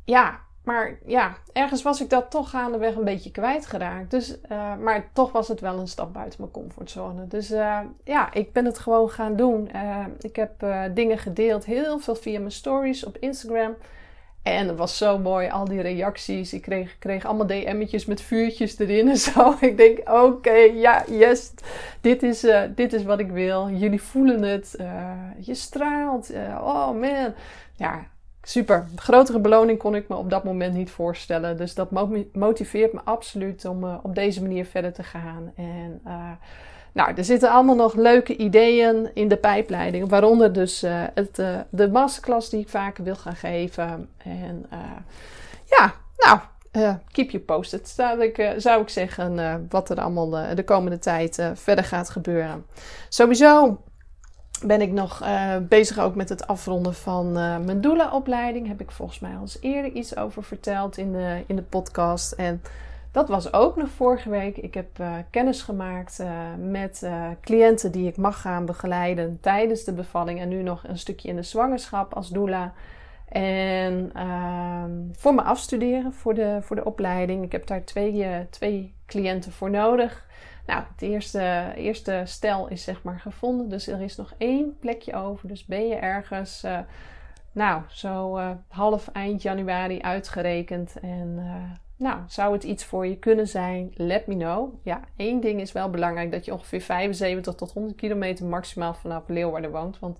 ja, 0.04 0.40
maar 0.64 0.98
ja, 1.06 1.36
ergens 1.52 1.82
was 1.82 2.00
ik 2.00 2.10
dat 2.10 2.30
toch 2.30 2.50
gaandeweg 2.50 2.94
een 2.94 3.04
beetje 3.04 3.30
kwijtgeraakt. 3.30 4.10
Dus, 4.10 4.38
uh, 4.52 4.76
maar 4.76 5.10
toch 5.12 5.32
was 5.32 5.48
het 5.48 5.60
wel 5.60 5.78
een 5.78 5.88
stap 5.88 6.12
buiten 6.12 6.40
mijn 6.40 6.52
comfortzone. 6.52 7.26
Dus 7.26 7.50
uh, 7.50 7.80
ja, 8.04 8.32
ik 8.32 8.52
ben 8.52 8.64
het 8.64 8.78
gewoon 8.78 9.10
gaan 9.10 9.36
doen. 9.36 9.70
Uh, 9.74 10.04
ik 10.18 10.36
heb 10.36 10.66
dingen 10.94 11.18
gedeeld, 11.18 11.64
heel 11.64 11.98
veel 11.98 12.14
via 12.14 12.38
mijn 12.38 12.52
stories 12.52 13.04
op 13.04 13.16
Instagram. 13.16 13.74
En 14.52 14.68
het 14.68 14.76
was 14.76 14.96
zo 14.96 15.18
mooi, 15.18 15.48
al 15.48 15.64
die 15.64 15.80
reacties. 15.80 16.52
Ik 16.52 16.62
kreeg, 16.62 16.98
kreeg 16.98 17.24
allemaal 17.24 17.46
DM'tjes 17.46 18.06
met 18.06 18.20
vuurtjes 18.20 18.78
erin 18.78 19.08
en 19.08 19.16
zo. 19.16 19.54
Ik 19.60 19.76
denk, 19.76 20.10
oké, 20.10 20.56
ja, 20.56 21.04
yes, 21.08 21.52
dit 22.00 22.22
is, 22.22 22.46
dit 22.74 22.92
is 22.92 23.02
wat 23.02 23.18
ik 23.18 23.30
wil. 23.30 23.70
Jullie 23.70 24.02
voelen 24.02 24.42
het. 24.42 24.76
je 25.38 25.54
straalt. 25.54 26.30
oh 26.60 27.00
man. 27.00 27.34
Ja, 27.76 28.06
super. 28.42 28.86
Grotere 28.96 29.40
beloning 29.40 29.78
kon 29.78 29.94
ik 29.94 30.08
me 30.08 30.16
op 30.16 30.30
dat 30.30 30.44
moment 30.44 30.74
niet 30.74 30.90
voorstellen. 30.90 31.56
Dus 31.56 31.74
dat 31.74 31.90
motiveert 32.32 32.92
me 32.92 33.00
absoluut 33.04 33.64
om 33.64 33.84
op 33.84 34.14
deze 34.14 34.42
manier 34.42 34.64
verder 34.64 34.92
te 34.92 35.02
gaan. 35.02 35.52
En 35.56 36.00
nou, 36.98 37.14
er 37.16 37.24
zitten 37.24 37.50
allemaal 37.50 37.74
nog 37.74 37.94
leuke 37.94 38.36
ideeën 38.36 39.10
in 39.14 39.28
de 39.28 39.36
pijpleiding. 39.36 40.08
Waaronder 40.08 40.52
dus 40.52 40.84
uh, 40.84 41.02
het, 41.14 41.42
de 41.70 41.90
masterclass 41.90 42.50
die 42.50 42.60
ik 42.60 42.68
vaker 42.68 43.04
wil 43.04 43.16
gaan 43.16 43.36
geven. 43.36 44.08
En 44.18 44.66
ja, 45.64 45.94
nou, 46.16 46.38
keep 47.12 47.30
you 47.30 47.42
posted, 47.42 47.88
zou 47.88 48.22
ik, 48.22 48.54
zou 48.56 48.82
ik 48.82 48.88
zeggen. 48.88 49.66
wat 49.68 49.90
er 49.90 50.00
allemaal 50.00 50.54
de 50.54 50.64
komende 50.64 50.98
tijd 50.98 51.50
verder 51.54 51.84
gaat 51.84 52.10
gebeuren. 52.10 52.66
Sowieso 53.08 53.80
ben 54.62 54.80
ik 54.80 54.92
nog 54.92 55.22
bezig 55.68 55.98
ook 55.98 56.14
met 56.14 56.28
het 56.28 56.46
afronden 56.46 56.94
van 56.94 57.26
uh, 57.26 57.58
mijn 57.58 57.80
doelenopleiding. 57.80 58.66
Heb 58.66 58.80
ik 58.80 58.90
volgens 58.90 59.18
mij 59.18 59.34
al 59.34 59.40
eens 59.40 59.58
eerder 59.60 59.92
iets 59.92 60.16
over 60.16 60.42
verteld 60.42 60.96
in 60.96 61.12
de, 61.12 61.44
in 61.46 61.56
de 61.56 61.62
podcast. 61.62 62.32
En 62.32 62.62
dat 63.18 63.28
was 63.28 63.52
ook 63.52 63.76
nog 63.76 63.88
vorige 63.88 64.30
week. 64.30 64.56
Ik 64.56 64.74
heb 64.74 64.98
uh, 65.00 65.14
kennis 65.30 65.62
gemaakt 65.62 66.22
met 66.58 67.08
cliënten 67.40 67.92
die 67.92 68.08
ik 68.08 68.16
mag 68.16 68.40
gaan 68.40 68.66
begeleiden 68.66 69.38
tijdens 69.40 69.84
de 69.84 69.92
bevalling. 69.92 70.40
En 70.40 70.48
nu 70.48 70.62
nog 70.62 70.84
een 70.86 70.98
stukje 70.98 71.28
in 71.28 71.36
de 71.36 71.42
zwangerschap 71.42 72.14
als 72.14 72.28
doula. 72.28 72.72
En 73.28 74.10
ehm, 74.14 74.90
voor 75.12 75.34
me 75.34 75.42
afstuderen 75.42 76.12
voor 76.12 76.34
de, 76.34 76.58
voor 76.60 76.76
de 76.76 76.84
opleiding. 76.84 77.44
Ik 77.44 77.52
heb 77.52 77.66
daar 77.66 77.84
twee, 77.84 78.46
twee 78.50 78.94
cliënten 79.06 79.52
voor 79.52 79.70
nodig. 79.70 80.26
Nou, 80.66 80.82
het 80.92 81.02
eerste, 81.02 81.72
eerste 81.76 82.22
stel 82.24 82.68
is 82.68 82.84
zeg 82.84 83.02
maar 83.02 83.20
gevonden. 83.20 83.68
Dus 83.68 83.86
er 83.86 84.00
is 84.00 84.16
nog 84.16 84.34
één 84.36 84.78
plekje 84.78 85.14
over. 85.14 85.48
Dus 85.48 85.64
ben 85.64 85.88
je 85.88 85.94
ergens, 85.94 86.66
nou, 87.52 87.82
zo 87.88 88.40
half 88.68 89.08
eind 89.12 89.42
januari 89.42 90.00
uitgerekend. 90.00 90.94
En 91.00 91.38
nou, 91.98 92.20
zou 92.26 92.52
het 92.52 92.64
iets 92.64 92.84
voor 92.84 93.06
je 93.06 93.18
kunnen 93.18 93.48
zijn? 93.48 93.92
Let 93.94 94.26
me 94.26 94.34
know. 94.34 94.74
Ja, 94.82 95.00
één 95.16 95.40
ding 95.40 95.60
is 95.60 95.72
wel 95.72 95.90
belangrijk. 95.90 96.32
Dat 96.32 96.44
je 96.44 96.52
ongeveer 96.52 96.80
75 96.80 97.54
tot 97.54 97.72
100 97.72 97.96
kilometer 97.96 98.46
maximaal 98.46 98.94
vanaf 98.94 99.22
Leeuwarden 99.26 99.70
woont. 99.70 99.98
Want 99.98 100.18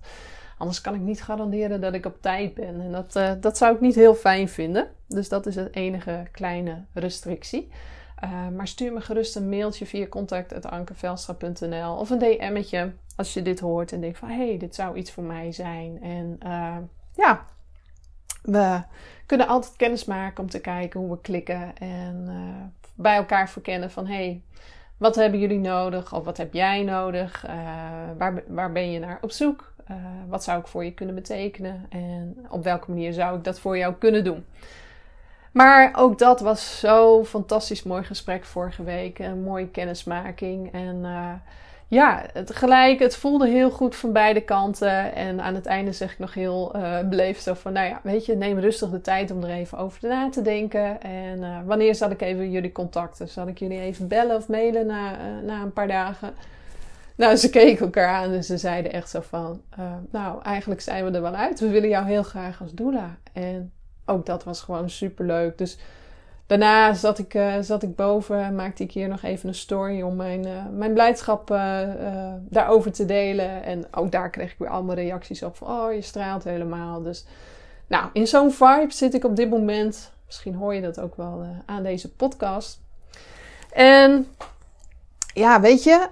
anders 0.57 0.81
kan 0.81 0.95
ik 0.95 1.01
niet 1.01 1.23
garanderen 1.23 1.81
dat 1.81 1.93
ik 1.93 2.05
op 2.05 2.21
tijd 2.21 2.53
ben. 2.53 2.81
En 2.81 2.91
dat, 2.91 3.41
dat 3.41 3.57
zou 3.57 3.75
ik 3.75 3.81
niet 3.81 3.95
heel 3.95 4.15
fijn 4.15 4.49
vinden. 4.49 4.87
Dus 5.07 5.29
dat 5.29 5.45
is 5.45 5.55
het 5.55 5.75
enige 5.75 6.27
kleine 6.31 6.85
restrictie. 6.93 7.71
Uh, 8.23 8.47
maar 8.47 8.67
stuur 8.67 8.93
me 8.93 9.01
gerust 9.01 9.35
een 9.35 9.49
mailtje 9.49 9.85
via 9.85 10.07
contact.ankevelstra.nl 10.07 11.95
of 11.95 12.09
een 12.09 12.19
DM'tje 12.19 12.91
als 13.15 13.33
je 13.33 13.41
dit 13.41 13.59
hoort 13.59 13.91
en 13.91 14.01
denkt 14.01 14.17
van 14.17 14.29
hé, 14.29 14.47
hey, 14.47 14.57
dit 14.57 14.75
zou 14.75 14.97
iets 14.97 15.11
voor 15.11 15.23
mij 15.23 15.51
zijn. 15.51 16.01
En 16.01 16.39
uh, 16.43 16.77
ja, 17.15 17.45
we 18.41 18.81
kunnen 19.25 19.47
altijd 19.47 19.75
kennis 19.75 20.05
maken 20.05 20.43
om 20.43 20.49
te 20.49 20.59
kijken 20.59 20.99
hoe 20.99 21.11
we 21.11 21.21
klikken 21.21 21.77
en 21.77 22.25
uh, 22.27 22.35
bij 22.95 23.15
elkaar 23.15 23.49
verkennen 23.49 23.91
van 23.91 24.07
hey, 24.07 24.41
wat 24.97 25.15
hebben 25.15 25.39
jullie 25.39 25.59
nodig 25.59 26.13
of 26.13 26.25
wat 26.25 26.37
heb 26.37 26.53
jij 26.53 26.83
nodig? 26.83 27.45
waar, 28.17 28.43
waar 28.47 28.71
ben 28.71 28.91
je 28.91 28.99
naar 28.99 29.17
op 29.21 29.31
zoek? 29.31 29.67
wat 30.27 30.43
zou 30.43 30.59
ik 30.59 30.67
voor 30.67 30.85
je 30.85 30.93
kunnen 30.93 31.15
betekenen 31.15 31.85
en 31.89 32.47
op 32.49 32.63
welke 32.63 32.89
manier 32.89 33.13
zou 33.13 33.37
ik 33.37 33.43
dat 33.43 33.59
voor 33.59 33.77
jou 33.77 33.93
kunnen 33.93 34.23
doen? 34.23 34.45
Maar 35.51 35.91
ook 35.95 36.19
dat 36.19 36.39
was 36.39 36.79
zo 36.79 37.23
fantastisch 37.25 37.83
mooi 37.83 38.03
gesprek 38.03 38.45
vorige 38.45 38.83
week. 38.83 39.19
Een 39.19 39.43
mooie 39.43 39.67
kennismaking. 39.67 40.73
En 40.73 41.05
ja, 41.89 42.25
gelijk, 42.45 42.99
het 42.99 43.15
voelde 43.15 43.47
heel 43.47 43.71
goed 43.71 43.95
van 43.95 44.11
beide 44.11 44.41
kanten. 44.41 45.15
En 45.15 45.41
aan 45.41 45.55
het 45.55 45.65
einde 45.65 45.91
zeg 45.91 46.11
ik 46.11 46.19
nog 46.19 46.33
heel 46.33 46.75
uh, 46.75 46.99
beleefd 46.99 47.43
zo 47.43 47.53
van... 47.53 47.73
Nou 47.73 47.87
ja, 47.87 47.99
weet 48.03 48.25
je, 48.25 48.35
neem 48.35 48.59
rustig 48.59 48.89
de 48.89 49.01
tijd 49.01 49.31
om 49.31 49.43
er 49.43 49.49
even 49.49 49.77
over 49.77 50.09
na 50.09 50.29
te 50.29 50.41
denken. 50.41 51.01
En 51.01 51.39
uh, 51.39 51.57
wanneer 51.65 51.95
zal 51.95 52.09
ik 52.09 52.21
even 52.21 52.51
jullie 52.51 52.71
contacten? 52.71 53.27
Zal 53.27 53.47
ik 53.47 53.59
jullie 53.59 53.79
even 53.79 54.07
bellen 54.07 54.35
of 54.35 54.47
mailen 54.47 54.85
na, 54.85 55.17
na 55.43 55.61
een 55.61 55.73
paar 55.73 55.87
dagen? 55.87 56.33
Nou, 57.15 57.35
ze 57.35 57.49
keken 57.49 57.85
elkaar 57.85 58.07
aan 58.07 58.31
en 58.31 58.43
ze 58.43 58.57
zeiden 58.57 58.91
echt 58.91 59.09
zo 59.09 59.21
van... 59.21 59.61
nou, 60.11 60.41
eigenlijk 60.43 60.81
zijn 60.81 61.05
we 61.05 61.11
er 61.11 61.21
wel 61.21 61.35
uit. 61.35 61.59
We 61.59 61.69
willen 61.69 61.89
jou 61.89 62.05
heel 62.05 62.23
graag 62.23 62.61
als 62.61 62.71
doula. 62.71 63.17
En 63.33 63.71
ook 64.05 64.25
dat 64.25 64.43
was 64.43 64.61
gewoon 64.61 64.89
super 64.89 65.25
leuk. 65.25 65.57
Dus 65.57 65.77
daarna 66.49 66.93
zat 66.93 67.19
ik, 67.19 67.33
uh, 67.33 67.53
zat 67.61 67.83
ik 67.83 67.95
boven, 67.95 68.55
maakte 68.55 68.83
ik 68.83 68.91
hier 68.91 69.07
nog 69.07 69.23
even 69.23 69.49
een 69.49 69.55
story 69.55 70.01
om 70.01 70.15
mijn, 70.15 70.47
uh, 70.47 70.65
mijn 70.71 70.93
blijdschap 70.93 71.51
uh, 71.51 71.81
daarover 72.39 72.91
te 72.91 73.05
delen. 73.05 73.63
En 73.63 73.85
ook 73.91 74.11
daar 74.11 74.29
kreeg 74.29 74.51
ik 74.51 74.57
weer 74.57 74.69
allemaal 74.69 74.95
reacties 74.95 75.43
op 75.43 75.57
oh, 75.61 75.93
je 75.93 76.01
straalt 76.01 76.43
helemaal. 76.43 77.01
Dus 77.01 77.25
nou, 77.87 78.09
in 78.13 78.27
zo'n 78.27 78.51
vibe 78.51 78.93
zit 78.93 79.13
ik 79.13 79.23
op 79.23 79.35
dit 79.35 79.49
moment. 79.49 80.11
Misschien 80.25 80.55
hoor 80.55 80.73
je 80.73 80.81
dat 80.81 80.99
ook 80.99 81.15
wel 81.15 81.45
aan 81.65 81.83
deze 81.83 82.11
podcast. 82.11 82.79
En 83.71 84.27
ja, 85.33 85.61
weet 85.61 85.83
je, 85.83 86.07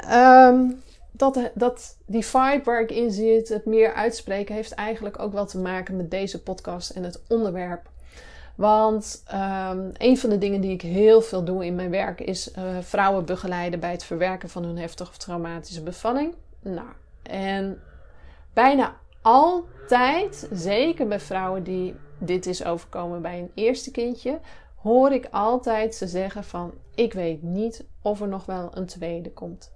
um, 0.52 0.82
dat, 1.12 1.40
dat 1.54 1.98
die 2.06 2.26
vibe 2.26 2.62
waar 2.64 2.82
ik 2.82 2.92
in 2.92 3.12
zit, 3.12 3.50
het 3.50 3.66
meer 3.66 3.94
uitspreken, 3.94 4.56
heeft 4.56 4.72
eigenlijk 4.72 5.20
ook 5.20 5.34
wel 5.34 5.46
te 5.46 5.58
maken 5.58 5.98
met 5.98 6.12
deze 6.12 6.44
podcast 6.44 6.90
en 6.90 7.04
het 7.04 7.22
onderwerp. 7.28 7.90
Want 8.58 9.24
um, 9.34 9.92
een 9.98 10.18
van 10.18 10.30
de 10.30 10.38
dingen 10.38 10.62
die 10.62 10.72
ik 10.72 10.82
heel 10.82 11.22
veel 11.22 11.44
doe 11.44 11.66
in 11.66 11.76
mijn 11.76 11.90
werk 11.90 12.22
is 12.22 12.52
uh, 12.58 12.78
vrouwen 12.80 13.26
begeleiden 13.26 13.80
bij 13.80 13.92
het 13.92 14.04
verwerken 14.04 14.50
van 14.50 14.64
hun 14.64 14.78
heftige 14.78 15.10
of 15.10 15.18
traumatische 15.18 15.84
bevalling. 15.84 16.34
Nou, 16.62 16.88
en 17.24 17.82
bijna 18.54 18.96
altijd, 19.22 20.48
zeker 20.52 21.08
bij 21.08 21.20
vrouwen 21.20 21.64
die 21.64 21.96
dit 22.18 22.46
is 22.46 22.66
overkomen 22.66 23.22
bij 23.22 23.40
een 23.40 23.52
eerste 23.54 23.92
kindje, 23.92 24.40
hoor 24.76 25.12
ik 25.12 25.28
altijd 25.32 25.96
ze 25.96 26.08
zeggen 26.08 26.44
van 26.44 26.74
ik 26.96 27.14
weet 27.14 27.42
niet 27.42 27.86
of 28.02 28.22
er 28.22 28.28
nog 28.28 28.46
wel 28.46 28.70
een 28.74 28.86
tweede 28.86 29.32
komt. 29.32 29.72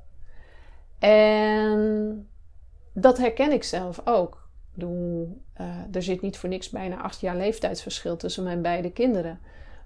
En 0.99 2.29
dat 2.93 3.17
herken 3.17 3.51
ik 3.51 3.63
zelf 3.63 4.01
ook. 4.05 4.40
Uh, 4.89 5.67
er 5.91 6.03
zit 6.03 6.21
niet 6.21 6.37
voor 6.37 6.49
niks 6.49 6.69
bijna 6.69 7.01
acht 7.01 7.19
jaar 7.19 7.35
leeftijdsverschil 7.35 8.17
tussen 8.17 8.43
mijn 8.43 8.61
beide 8.61 8.91
kinderen. 8.91 9.39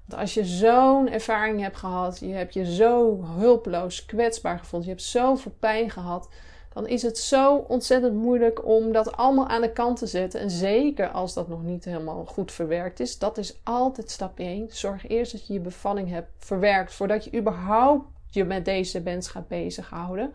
Want 0.05 0.21
als 0.21 0.33
je 0.33 0.45
zo'n 0.45 1.09
ervaring 1.09 1.61
hebt 1.61 1.77
gehad, 1.77 2.19
je 2.19 2.33
hebt 2.33 2.53
je 2.53 2.75
zo 2.75 3.23
hulpeloos, 3.37 4.05
kwetsbaar 4.05 4.59
gevoeld, 4.59 4.83
je 4.83 4.89
hebt 4.89 5.01
zoveel 5.01 5.55
pijn 5.59 5.89
gehad, 5.89 6.29
dan 6.73 6.87
is 6.87 7.01
het 7.01 7.17
zo 7.17 7.55
ontzettend 7.55 8.13
moeilijk 8.13 8.65
om 8.65 8.91
dat 8.91 9.17
allemaal 9.17 9.47
aan 9.47 9.61
de 9.61 9.71
kant 9.71 9.97
te 9.97 10.07
zetten. 10.07 10.39
En 10.39 10.49
zeker 10.49 11.07
als 11.07 11.33
dat 11.33 11.47
nog 11.47 11.63
niet 11.63 11.85
helemaal 11.85 12.25
goed 12.25 12.51
verwerkt 12.51 12.99
is, 12.99 13.17
dat 13.19 13.37
is 13.37 13.59
altijd 13.63 14.11
stap 14.11 14.39
1. 14.39 14.67
Zorg 14.69 15.07
eerst 15.07 15.31
dat 15.31 15.47
je 15.47 15.53
je 15.53 15.59
bevalling 15.59 16.09
hebt 16.09 16.29
verwerkt 16.37 16.93
voordat 16.93 17.23
je 17.23 17.37
überhaupt 17.37 18.05
je 18.29 18.43
met 18.43 18.65
deze 18.65 19.01
wens 19.01 19.27
gaat 19.27 19.47
bezighouden. 19.47 20.33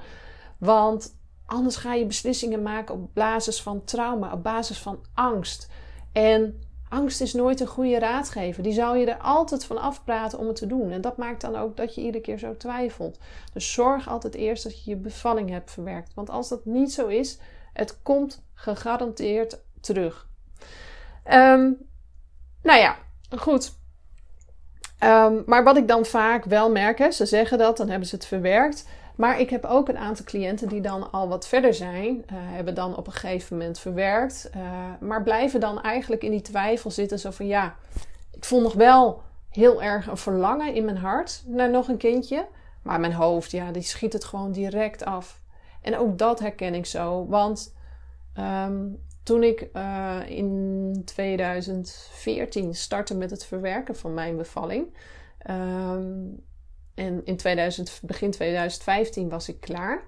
Want 0.59 1.19
anders 1.51 1.77
ga 1.77 1.95
je 1.95 2.07
beslissingen 2.07 2.63
maken 2.63 2.95
op 2.95 3.15
basis 3.15 3.63
van 3.63 3.85
trauma, 3.85 4.33
op 4.33 4.43
basis 4.43 4.79
van 4.79 5.05
angst. 5.15 5.69
En 6.13 6.63
angst 6.89 7.21
is 7.21 7.33
nooit 7.33 7.61
een 7.61 7.67
goede 7.67 7.99
raadgever. 7.99 8.63
Die 8.63 8.73
zou 8.73 8.99
je 8.99 9.07
er 9.07 9.19
altijd 9.19 9.65
van 9.65 9.79
afpraten 9.79 10.39
om 10.39 10.47
het 10.47 10.57
te 10.57 10.67
doen. 10.67 10.91
En 10.91 11.01
dat 11.01 11.17
maakt 11.17 11.41
dan 11.41 11.57
ook 11.57 11.77
dat 11.77 11.95
je 11.95 12.01
iedere 12.01 12.23
keer 12.23 12.39
zo 12.39 12.57
twijfelt. 12.57 13.19
Dus 13.53 13.73
zorg 13.73 14.09
altijd 14.09 14.35
eerst 14.35 14.63
dat 14.63 14.85
je 14.85 14.91
je 14.91 14.97
bevalling 14.97 15.51
hebt 15.51 15.71
verwerkt. 15.71 16.15
Want 16.15 16.31
als 16.31 16.49
dat 16.49 16.65
niet 16.65 16.93
zo 16.93 17.07
is, 17.07 17.39
het 17.73 18.03
komt 18.03 18.43
gegarandeerd 18.55 19.61
terug. 19.81 20.29
Um, 21.33 21.77
nou 22.63 22.79
ja, 22.79 22.97
goed. 23.39 23.73
Um, 25.05 25.43
maar 25.47 25.65
wat 25.65 25.77
ik 25.77 25.89
dan 25.89 26.05
vaak 26.05 26.45
wel 26.45 26.71
merk, 26.71 26.99
hè, 26.99 27.11
ze 27.11 27.27
zeggen 27.27 27.59
dat, 27.59 27.77
dan 27.77 27.89
hebben 27.89 28.09
ze 28.09 28.15
het 28.15 28.27
verwerkt. 28.27 28.89
Maar 29.17 29.41
ik 29.41 29.51
heb 29.51 29.65
ook 29.65 29.89
een 29.89 29.99
aantal 29.99 30.25
cliënten 30.25 30.69
die 30.69 30.81
dan 30.81 31.11
al 31.13 31.29
wat 31.29 31.47
verder 31.47 31.75
zijn, 31.75 32.17
uh, 32.17 32.23
hebben 32.29 32.75
dan 32.75 32.97
op 32.97 33.07
een 33.07 33.13
gegeven 33.13 33.57
moment 33.57 33.79
verwerkt, 33.79 34.51
uh, 34.57 34.63
maar 35.01 35.23
blijven 35.23 35.61
dan 35.61 35.83
eigenlijk 35.83 36.23
in 36.23 36.31
die 36.31 36.43
twijfel 36.43 36.91
zitten. 36.91 37.19
Zo 37.19 37.31
van 37.31 37.47
ja, 37.47 37.75
ik 38.33 38.45
voel 38.45 38.61
nog 38.61 38.75
wel 38.75 39.23
heel 39.51 39.83
erg 39.83 40.07
een 40.07 40.17
verlangen 40.17 40.75
in 40.75 40.85
mijn 40.85 40.97
hart 40.97 41.43
naar 41.47 41.71
nog 41.71 41.89
een 41.89 41.97
kindje, 41.97 42.47
maar 42.83 43.01
mijn 43.01 43.13
hoofd, 43.13 43.51
ja, 43.51 43.73
die 43.73 43.83
schiet 43.83 44.13
het 44.13 44.25
gewoon 44.25 44.53
direct 44.53 45.05
af. 45.05 45.41
En 45.83 45.99
ook 45.99 46.19
dat 46.19 46.41
herken 46.41 46.75
ik 46.75 46.87
zo, 46.87 47.27
want 47.27 47.75
um, 48.39 49.03
toen 49.23 49.43
ik 49.43 49.69
uh, 49.73 50.19
in 50.27 51.03
2014 51.05 52.75
startte 52.75 53.17
met 53.17 53.31
het 53.31 53.45
verwerken 53.45 53.97
van 53.97 54.15
mijn 54.15 54.37
bevalling. 54.37 54.97
Um, 55.51 56.43
en 57.01 57.21
in 57.25 57.37
2000, 57.37 58.01
begin 58.03 58.31
2015 58.31 59.29
was 59.29 59.49
ik 59.49 59.61
klaar. 59.61 60.03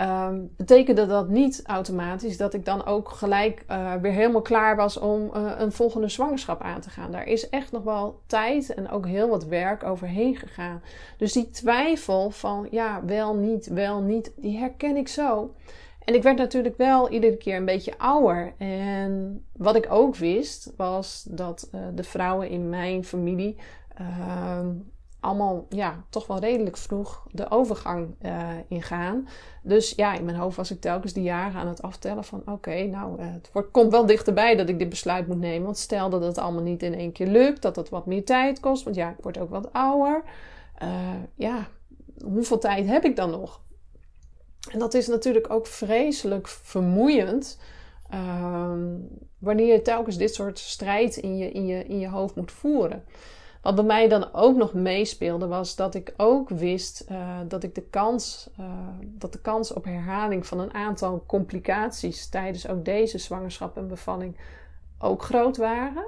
Um, 0.00 0.50
betekende 0.56 1.06
dat 1.06 1.28
niet 1.28 1.62
automatisch 1.64 2.36
dat 2.36 2.54
ik 2.54 2.64
dan 2.64 2.86
ook 2.86 3.08
gelijk 3.08 3.64
uh, 3.70 3.94
weer 3.94 4.12
helemaal 4.12 4.42
klaar 4.42 4.76
was 4.76 4.98
om 4.98 5.30
uh, 5.34 5.52
een 5.58 5.72
volgende 5.72 6.08
zwangerschap 6.08 6.60
aan 6.60 6.80
te 6.80 6.90
gaan. 6.90 7.12
Daar 7.12 7.26
is 7.26 7.48
echt 7.48 7.72
nog 7.72 7.82
wel 7.82 8.20
tijd 8.26 8.74
en 8.74 8.90
ook 8.90 9.06
heel 9.06 9.28
wat 9.28 9.44
werk 9.44 9.84
overheen 9.84 10.36
gegaan. 10.36 10.82
Dus 11.16 11.32
die 11.32 11.50
twijfel 11.50 12.30
van 12.30 12.68
ja, 12.70 13.04
wel 13.04 13.34
niet, 13.34 13.66
wel 13.66 14.00
niet, 14.00 14.32
die 14.36 14.58
herken 14.58 14.96
ik 14.96 15.08
zo. 15.08 15.54
En 16.04 16.14
ik 16.14 16.22
werd 16.22 16.38
natuurlijk 16.38 16.76
wel 16.76 17.10
iedere 17.10 17.36
keer 17.36 17.56
een 17.56 17.64
beetje 17.64 17.98
ouder. 17.98 18.52
En 18.58 19.44
wat 19.52 19.76
ik 19.76 19.86
ook 19.90 20.16
wist, 20.16 20.72
was 20.76 21.26
dat 21.28 21.68
uh, 21.74 21.80
de 21.94 22.04
vrouwen 22.04 22.48
in 22.48 22.68
mijn 22.68 23.04
familie 23.04 23.56
ehm, 23.94 24.68
allemaal 25.20 25.66
ja, 25.68 26.04
toch 26.08 26.26
wel 26.26 26.38
redelijk 26.38 26.76
vroeg 26.76 27.26
de 27.30 27.50
overgang 27.50 28.14
uh, 28.22 28.48
ingaan. 28.68 29.28
Dus 29.62 29.92
ja, 29.96 30.14
in 30.14 30.24
mijn 30.24 30.36
hoofd 30.36 30.56
was 30.56 30.70
ik 30.70 30.80
telkens 30.80 31.12
die 31.12 31.22
jaren 31.22 31.60
aan 31.60 31.68
het 31.68 31.82
aftellen 31.82 32.24
van 32.24 32.42
oké, 32.46 32.82
nou, 32.82 33.20
uh, 33.20 33.32
het 33.32 33.50
wordt, 33.52 33.70
komt 33.70 33.90
wel 33.90 34.06
dichterbij 34.06 34.56
dat 34.56 34.68
ik 34.68 34.78
dit 34.78 34.88
besluit 34.88 35.26
moet 35.26 35.38
nemen. 35.38 35.64
Want 35.64 35.78
stel 35.78 36.10
dat 36.10 36.22
het 36.24 36.38
allemaal 36.38 36.62
niet 36.62 36.82
in 36.82 36.94
één 36.94 37.12
keer 37.12 37.26
lukt, 37.26 37.62
dat 37.62 37.76
het 37.76 37.88
wat 37.88 38.06
meer 38.06 38.24
tijd 38.24 38.60
kost. 38.60 38.84
Want 38.84 38.96
ja, 38.96 39.10
ik 39.10 39.22
word 39.22 39.38
ook 39.38 39.50
wat 39.50 39.72
ouder. 39.72 40.22
Uh, 40.82 40.88
ja, 41.34 41.68
hoeveel 42.24 42.58
tijd 42.58 42.86
heb 42.86 43.04
ik 43.04 43.16
dan 43.16 43.30
nog? 43.30 43.60
En 44.70 44.78
dat 44.78 44.94
is 44.94 45.06
natuurlijk 45.06 45.50
ook 45.50 45.66
vreselijk 45.66 46.48
vermoeiend. 46.48 47.58
Ehm, 48.10 48.96
wanneer 49.38 49.72
je 49.72 49.82
telkens 49.82 50.16
dit 50.16 50.34
soort 50.34 50.58
strijd 50.58 51.16
in 51.16 51.36
je, 51.36 51.50
in, 51.50 51.66
je, 51.66 51.84
in 51.84 51.98
je 51.98 52.08
hoofd 52.08 52.34
moet 52.34 52.52
voeren. 52.52 53.04
Wat 53.62 53.74
bij 53.74 53.84
mij 53.84 54.08
dan 54.08 54.28
ook 54.32 54.56
nog 54.56 54.72
meespeelde, 54.72 55.46
was 55.46 55.76
dat 55.76 55.94
ik 55.94 56.14
ook 56.16 56.48
wist 56.48 57.04
uh, 57.10 57.38
dat 57.48 57.62
ik 57.62 57.74
de 57.74 57.82
kans, 57.90 58.50
uh, 58.60 58.66
dat 59.02 59.32
de 59.32 59.40
kans 59.40 59.72
op 59.72 59.84
herhaling 59.84 60.46
van 60.46 60.60
een 60.60 60.74
aantal 60.74 61.24
complicaties 61.26 62.28
tijdens 62.28 62.68
ook 62.68 62.84
deze 62.84 63.18
zwangerschap 63.18 63.76
en 63.76 63.88
bevalling 63.88 64.36
ook 64.98 65.22
groot 65.22 65.56
waren. 65.56 66.04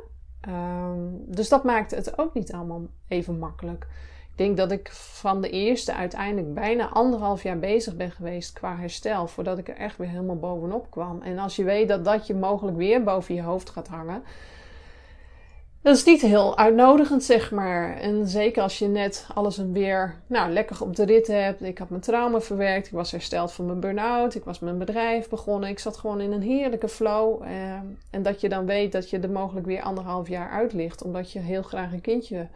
Um, 0.48 1.24
dus 1.26 1.48
dat 1.48 1.64
maakte 1.64 1.94
het 1.94 2.18
ook 2.18 2.34
niet 2.34 2.52
allemaal 2.52 2.82
even 3.08 3.38
makkelijk. 3.38 3.86
Ik 4.30 4.46
denk 4.46 4.56
dat 4.56 4.72
ik 4.72 4.90
van 4.92 5.40
de 5.40 5.50
eerste 5.50 5.94
uiteindelijk 5.94 6.54
bijna 6.54 6.88
anderhalf 6.88 7.42
jaar 7.42 7.58
bezig 7.58 7.96
ben 7.96 8.10
geweest 8.10 8.52
qua 8.52 8.76
herstel, 8.76 9.26
voordat 9.26 9.58
ik 9.58 9.68
er 9.68 9.76
echt 9.76 9.96
weer 9.96 10.08
helemaal 10.08 10.38
bovenop 10.38 10.90
kwam. 10.90 11.22
En 11.22 11.38
als 11.38 11.56
je 11.56 11.64
weet 11.64 11.88
dat 11.88 12.04
dat 12.04 12.26
je 12.26 12.34
mogelijk 12.34 12.76
weer 12.76 13.02
boven 13.02 13.34
je 13.34 13.42
hoofd 13.42 13.70
gaat 13.70 13.88
hangen, 13.88 14.22
dat 15.82 15.96
is 15.96 16.04
niet 16.04 16.20
heel 16.20 16.56
uitnodigend, 16.56 17.24
zeg 17.24 17.50
maar. 17.50 17.96
En 17.96 18.28
zeker 18.28 18.62
als 18.62 18.78
je 18.78 18.86
net 18.86 19.26
alles 19.34 19.58
en 19.58 19.72
weer 19.72 20.20
nou, 20.26 20.52
lekker 20.52 20.82
op 20.82 20.96
de 20.96 21.04
rit 21.04 21.26
hebt. 21.26 21.62
Ik 21.62 21.78
had 21.78 21.88
mijn 21.88 22.02
trauma 22.02 22.40
verwerkt. 22.40 22.86
Ik 22.86 22.92
was 22.92 23.10
hersteld 23.10 23.52
van 23.52 23.66
mijn 23.66 23.80
burn-out. 23.80 24.34
Ik 24.34 24.44
was 24.44 24.58
mijn 24.58 24.78
bedrijf 24.78 25.28
begonnen. 25.28 25.68
Ik 25.68 25.78
zat 25.78 25.96
gewoon 25.96 26.20
in 26.20 26.32
een 26.32 26.42
heerlijke 26.42 26.88
flow. 26.88 27.42
Eh, 27.42 27.72
en 28.10 28.22
dat 28.22 28.40
je 28.40 28.48
dan 28.48 28.66
weet 28.66 28.92
dat 28.92 29.10
je 29.10 29.18
er 29.18 29.30
mogelijk 29.30 29.66
weer 29.66 29.82
anderhalf 29.82 30.28
jaar 30.28 30.50
uit 30.50 30.72
ligt. 30.72 31.02
Omdat 31.02 31.32
je 31.32 31.38
heel 31.38 31.62
graag 31.62 31.92
een 31.92 32.00
kindje 32.00 32.48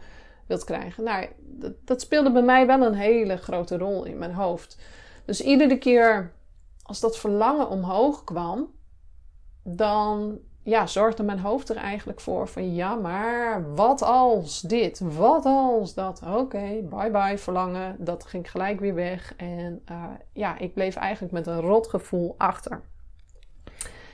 wilt 0.47 0.63
krijgen. 0.63 1.03
Nou, 1.03 1.27
dat, 1.39 1.73
dat 1.85 2.01
speelde 2.01 2.31
bij 2.31 2.43
mij 2.43 2.67
wel 2.67 2.81
een 2.81 2.93
hele 2.93 3.37
grote 3.37 3.77
rol 3.77 4.03
in 4.03 4.17
mijn 4.17 4.33
hoofd. 4.33 4.77
Dus 5.25 5.41
iedere 5.41 5.77
keer 5.77 6.31
als 6.83 6.99
dat 6.99 7.17
verlangen 7.17 7.69
omhoog 7.69 8.23
kwam, 8.23 8.71
dan 9.63 10.39
ja, 10.65 10.87
zorgde 10.87 11.23
mijn 11.23 11.39
hoofd 11.39 11.69
er 11.69 11.75
eigenlijk 11.75 12.21
voor 12.21 12.47
van 12.47 12.73
ja, 12.75 12.95
maar 12.95 13.75
wat 13.75 14.01
als 14.01 14.61
dit? 14.61 14.99
Wat 14.99 15.45
als 15.45 15.93
dat? 15.93 16.21
Oké, 16.35 16.81
bye 16.89 17.11
bye 17.11 17.37
verlangen. 17.37 17.95
Dat 17.99 18.25
ging 18.25 18.51
gelijk 18.51 18.79
weer 18.79 18.93
weg. 18.93 19.33
En 19.37 19.81
uh, 19.91 20.03
ja, 20.33 20.57
ik 20.57 20.73
bleef 20.73 20.95
eigenlijk 20.95 21.33
met 21.33 21.47
een 21.47 21.61
rot 21.61 21.87
gevoel 21.87 22.35
achter. 22.37 22.81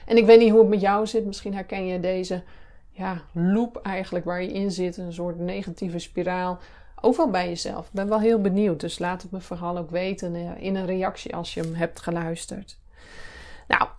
En 0.06 0.18
ik 0.18 0.26
weet 0.26 0.40
niet 0.40 0.52
hoe 0.52 0.60
het 0.60 0.70
met 0.70 0.82
jou 0.82 1.08
zit. 1.08 1.26
Misschien 1.26 1.54
herken 1.54 1.86
je 1.86 2.00
deze 2.00 2.44
ja, 2.90 3.22
loop 3.32 3.78
eigenlijk 3.78 4.26
waar 4.26 4.42
je 4.42 4.52
in 4.52 4.72
zit. 4.72 4.98
Een 4.98 5.14
soort 5.14 5.40
negatieve 5.40 6.00
spiraal. 6.00 6.60
Overal 7.02 7.30
bij 7.30 7.48
jezelf. 7.48 7.86
Ik 7.86 7.94
ben 7.94 8.10
wel 8.10 8.20
heel 8.20 8.42
benieuwd. 8.42 8.80
Dus 8.80 9.00
laat 9.00 9.22
het 9.22 9.32
me 9.32 9.42
vooral 9.42 9.78
ook 9.78 9.90
weten 9.90 10.36
uh, 10.36 10.50
in 10.58 10.76
een 10.76 10.86
reactie 10.86 11.36
als 11.36 11.54
je 11.54 11.62
hem 11.62 11.74
hebt 11.74 12.00
geluisterd. 12.00 12.78
Nou, 13.68 13.90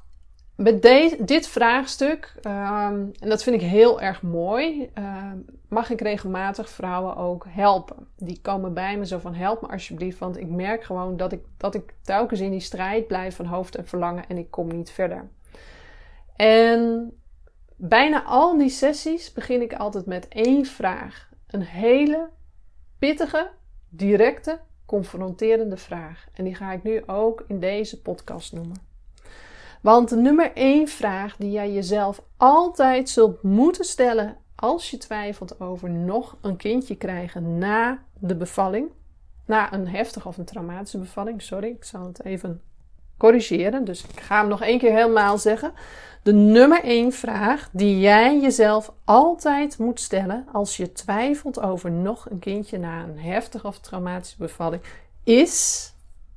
met 0.57 0.83
dit 1.19 1.47
vraagstuk, 1.47 2.35
um, 2.47 3.13
en 3.21 3.29
dat 3.29 3.43
vind 3.43 3.63
ik 3.63 3.69
heel 3.69 4.01
erg 4.01 4.23
mooi, 4.23 4.91
uh, 4.99 5.33
mag 5.69 5.91
ik 5.91 6.01
regelmatig 6.01 6.69
vrouwen 6.69 7.17
ook 7.17 7.47
helpen. 7.49 8.09
Die 8.17 8.41
komen 8.41 8.75
bij 8.75 8.99
me 8.99 9.07
zo 9.07 9.19
van 9.19 9.35
help 9.35 9.63
me 9.63 9.69
alsjeblieft, 9.69 10.19
want 10.19 10.37
ik 10.37 10.49
merk 10.49 10.85
gewoon 10.85 11.17
dat 11.17 11.33
ik, 11.33 11.45
dat 11.57 11.75
ik 11.75 11.95
telkens 12.03 12.41
in 12.41 12.51
die 12.51 12.61
strijd 12.61 13.07
blijf 13.07 13.37
van 13.37 13.47
hoofd 13.47 13.75
en 13.75 13.87
verlangen 13.87 14.29
en 14.29 14.39
ik 14.39 14.51
kom 14.51 14.69
niet 14.69 14.91
verder. 14.91 15.29
En 16.37 17.13
bijna 17.77 18.23
al 18.25 18.59
die 18.59 18.69
sessies 18.69 19.33
begin 19.33 19.63
ik 19.63 19.75
altijd 19.75 20.07
met 20.07 20.29
één 20.29 20.67
vraag. 20.67 21.31
Een 21.47 21.63
hele 21.63 22.29
pittige, 22.99 23.51
directe, 23.89 24.61
confronterende 24.87 25.77
vraag. 25.77 26.27
En 26.33 26.45
die 26.45 26.55
ga 26.55 26.73
ik 26.73 26.83
nu 26.83 27.03
ook 27.07 27.45
in 27.47 27.61
deze 27.61 28.03
podcast 28.03 28.53
noemen. 28.53 28.92
Want 29.83 30.09
de 30.09 30.17
nummer 30.17 30.53
één 30.55 30.89
vraag 30.89 31.37
die 31.37 31.51
jij 31.51 31.73
jezelf 31.73 32.23
altijd 32.37 33.09
zult 33.09 33.43
moeten 33.43 33.85
stellen 33.85 34.37
als 34.55 34.91
je 34.91 34.97
twijfelt 34.97 35.61
over 35.61 35.91
nog 35.91 36.37
een 36.41 36.57
kindje 36.57 36.97
krijgen 36.97 37.59
na 37.59 38.03
de 38.19 38.37
bevalling, 38.37 38.91
na 39.47 39.73
een 39.73 39.89
heftige 39.89 40.29
of 40.29 40.37
een 40.37 40.45
traumatische 40.45 40.99
bevalling, 40.99 41.43
sorry, 41.43 41.69
ik 41.69 41.85
zal 41.85 42.07
het 42.07 42.25
even 42.25 42.63
corrigeren, 43.17 43.85
dus 43.85 44.05
ik 44.05 44.21
ga 44.21 44.41
hem 44.41 44.49
nog 44.49 44.63
één 44.63 44.79
keer 44.79 44.93
helemaal 44.93 45.39
zeggen. 45.39 45.73
De 46.23 46.33
nummer 46.33 46.85
één 46.85 47.13
vraag 47.13 47.69
die 47.73 47.99
jij 47.99 48.41
jezelf 48.41 48.93
altijd 49.05 49.79
moet 49.79 50.01
stellen 50.01 50.47
als 50.53 50.77
je 50.77 50.93
twijfelt 50.93 51.61
over 51.61 51.91
nog 51.91 52.31
een 52.31 52.39
kindje 52.39 52.79
na 52.79 53.03
een 53.03 53.19
heftige 53.19 53.67
of 53.67 53.79
traumatische 53.79 54.39
bevalling 54.39 54.83
is, 55.25 55.93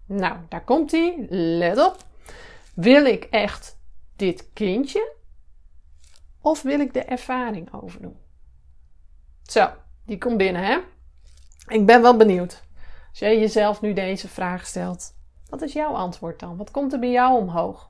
nou, 0.05 0.35
daar 0.49 0.63
komt 0.63 0.91
hij, 0.91 1.25
let 1.29 1.77
op. 1.85 1.97
Wil 2.75 3.05
ik 3.05 3.23
echt 3.23 3.79
dit 4.15 4.49
kindje? 4.53 5.13
Of 6.41 6.61
wil 6.61 6.79
ik 6.79 6.93
de 6.93 7.03
ervaring 7.03 7.73
overdoen? 7.73 8.17
Zo, 9.43 9.69
die 10.05 10.17
komt 10.17 10.37
binnen, 10.37 10.63
hè? 10.65 10.79
Ik 11.67 11.85
ben 11.85 12.01
wel 12.01 12.17
benieuwd. 12.17 12.63
Als 13.09 13.19
jij 13.19 13.39
jezelf 13.39 13.81
nu 13.81 13.93
deze 13.93 14.27
vraag 14.27 14.65
stelt, 14.65 15.15
wat 15.49 15.61
is 15.61 15.73
jouw 15.73 15.93
antwoord 15.93 16.39
dan? 16.39 16.57
Wat 16.57 16.71
komt 16.71 16.93
er 16.93 16.99
bij 16.99 17.11
jou 17.11 17.37
omhoog? 17.37 17.89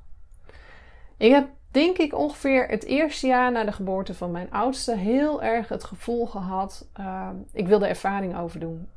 Ik 1.17 1.31
heb, 1.31 1.47
denk 1.71 1.97
ik, 1.97 2.13
ongeveer 2.13 2.67
het 2.67 2.83
eerste 2.83 3.27
jaar 3.27 3.51
na 3.51 3.63
de 3.63 3.71
geboorte 3.71 4.13
van 4.13 4.31
mijn 4.31 4.51
oudste 4.51 4.95
heel 4.95 5.43
erg 5.43 5.67
het 5.67 5.83
gevoel 5.83 6.25
gehad: 6.25 6.87
uh, 6.99 7.29
ik 7.51 7.67
wil 7.67 7.79
de 7.79 7.87
ervaring 7.87 8.37
overdoen. 8.37 8.89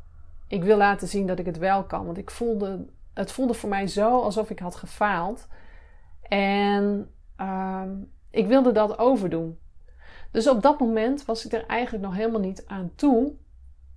Ik 0.48 0.62
wil 0.62 0.77
laten 0.77 1.09
zien 1.09 1.27
dat 1.27 1.38
ik 1.38 1.46
het 1.46 1.59
wel 1.59 1.85
kan. 1.85 2.07
Want 2.07 2.18
ik 2.18 2.31
voelde, 2.31 2.87
het 3.14 3.33
voelde 3.33 3.55
voor 3.55 3.68
mij 3.68 3.87
zo 3.87 4.20
alsof 4.20 4.51
ik 4.51 4.59
had 4.59 4.77
gefaald. 4.77 5.46
En 6.29 7.11
uh, 7.41 7.83
ik 8.31 8.47
wilde 8.47 8.73
dat 8.73 8.99
overdoen. 8.99 9.59
Dus 10.31 10.49
op 10.49 10.62
dat 10.62 10.81
moment 10.81 11.25
was 11.25 11.47
ik 11.47 11.53
er 11.53 11.67
eigenlijk 11.67 12.05
nog 12.05 12.14
helemaal 12.14 12.41
niet 12.41 12.64
aan 12.67 12.91
toe 12.95 13.33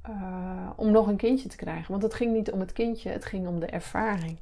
uh, 0.10 0.70
om 0.76 0.92
nog 0.92 1.08
een 1.08 1.18
kindje 1.18 1.50
te 1.50 1.56
krijgen. 1.56 1.92
Want 1.92 2.04
het 2.04 2.14
ging 2.14 2.34
niet 2.34 2.52
om 2.52 2.60
het 2.60 2.74
kindje, 2.74 3.10
het 3.10 3.26
ging 3.26 3.48
om 3.48 3.60
de 3.60 3.66
ervaring. 3.66 4.38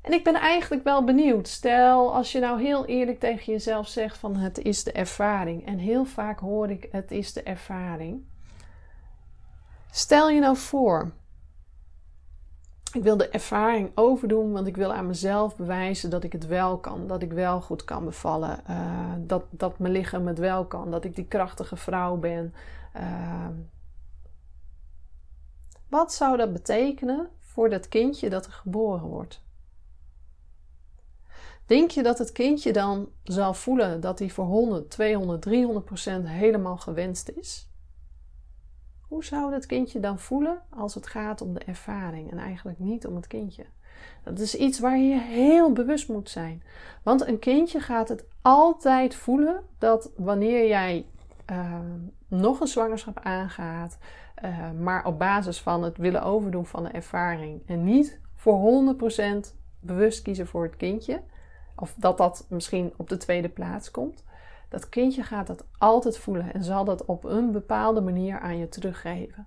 En 0.00 0.12
ik 0.12 0.24
ben 0.24 0.34
eigenlijk 0.34 0.84
wel 0.84 1.04
benieuwd. 1.04 1.48
Stel, 1.48 2.14
als 2.14 2.32
je 2.32 2.40
nou 2.40 2.62
heel 2.62 2.86
eerlijk 2.86 3.20
tegen 3.20 3.52
jezelf 3.52 3.88
zegt 3.88 4.18
van 4.18 4.36
het 4.36 4.58
is 4.58 4.84
de 4.84 4.92
ervaring. 4.92 5.66
En 5.66 5.78
heel 5.78 6.04
vaak 6.04 6.38
hoor 6.38 6.70
ik 6.70 6.88
het 6.90 7.10
is 7.10 7.32
de 7.32 7.42
ervaring. 7.42 8.28
Stel 9.90 10.30
je 10.30 10.40
nou 10.40 10.56
voor 10.56 11.12
ik 12.92 13.02
wil 13.02 13.16
de 13.16 13.28
ervaring 13.28 13.90
overdoen, 13.94 14.52
want 14.52 14.66
ik 14.66 14.76
wil 14.76 14.92
aan 14.92 15.06
mezelf 15.06 15.56
bewijzen 15.56 16.10
dat 16.10 16.24
ik 16.24 16.32
het 16.32 16.46
wel 16.46 16.78
kan. 16.78 17.06
Dat 17.06 17.22
ik 17.22 17.32
wel 17.32 17.60
goed 17.60 17.84
kan 17.84 18.04
bevallen. 18.04 18.62
Uh, 18.70 19.12
dat, 19.18 19.44
dat 19.50 19.78
mijn 19.78 19.92
lichaam 19.92 20.26
het 20.26 20.38
wel 20.38 20.64
kan. 20.64 20.90
Dat 20.90 21.04
ik 21.04 21.14
die 21.14 21.26
krachtige 21.26 21.76
vrouw 21.76 22.16
ben. 22.16 22.54
Uh, 22.96 23.46
wat 25.88 26.12
zou 26.12 26.36
dat 26.36 26.52
betekenen 26.52 27.28
voor 27.38 27.70
dat 27.70 27.88
kindje 27.88 28.30
dat 28.30 28.46
er 28.46 28.52
geboren 28.52 29.06
wordt? 29.06 29.42
Denk 31.66 31.90
je 31.90 32.02
dat 32.02 32.18
het 32.18 32.32
kindje 32.32 32.72
dan 32.72 33.08
zal 33.22 33.54
voelen 33.54 34.00
dat 34.00 34.18
hij 34.18 34.30
voor 34.30 34.44
100, 34.44 34.90
200, 34.90 35.42
300 35.42 35.84
procent 35.84 36.28
helemaal 36.28 36.76
gewenst 36.76 37.28
is? 37.28 37.69
Hoe 39.10 39.24
zou 39.24 39.50
dat 39.50 39.66
kindje 39.66 40.00
dan 40.00 40.18
voelen 40.18 40.62
als 40.68 40.94
het 40.94 41.06
gaat 41.06 41.40
om 41.40 41.54
de 41.54 41.60
ervaring 41.60 42.30
en 42.30 42.38
eigenlijk 42.38 42.78
niet 42.78 43.06
om 43.06 43.16
het 43.16 43.26
kindje? 43.26 43.64
Dat 44.24 44.38
is 44.38 44.54
iets 44.54 44.78
waar 44.78 44.98
je 44.98 45.20
heel 45.20 45.72
bewust 45.72 46.08
moet 46.08 46.30
zijn. 46.30 46.62
Want 47.02 47.26
een 47.26 47.38
kindje 47.38 47.80
gaat 47.80 48.08
het 48.08 48.24
altijd 48.42 49.14
voelen 49.14 49.62
dat 49.78 50.10
wanneer 50.16 50.68
jij 50.68 51.06
uh, 51.50 51.74
nog 52.28 52.60
een 52.60 52.66
zwangerschap 52.66 53.20
aangaat, 53.22 53.98
uh, 54.44 54.70
maar 54.80 55.06
op 55.06 55.18
basis 55.18 55.60
van 55.60 55.82
het 55.82 55.96
willen 55.96 56.22
overdoen 56.22 56.66
van 56.66 56.82
de 56.82 56.90
ervaring 56.90 57.62
en 57.66 57.84
niet 57.84 58.20
voor 58.34 58.94
100% 59.44 59.56
bewust 59.80 60.22
kiezen 60.22 60.46
voor 60.46 60.62
het 60.62 60.76
kindje, 60.76 61.22
of 61.76 61.94
dat 61.96 62.18
dat 62.18 62.46
misschien 62.48 62.92
op 62.96 63.08
de 63.08 63.16
tweede 63.16 63.48
plaats 63.48 63.90
komt, 63.90 64.24
dat 64.70 64.88
kindje 64.88 65.22
gaat 65.22 65.46
dat 65.46 65.64
altijd 65.78 66.18
voelen 66.18 66.52
en 66.52 66.64
zal 66.64 66.84
dat 66.84 67.04
op 67.04 67.24
een 67.24 67.52
bepaalde 67.52 68.00
manier 68.00 68.38
aan 68.38 68.58
je 68.58 68.68
teruggeven. 68.68 69.46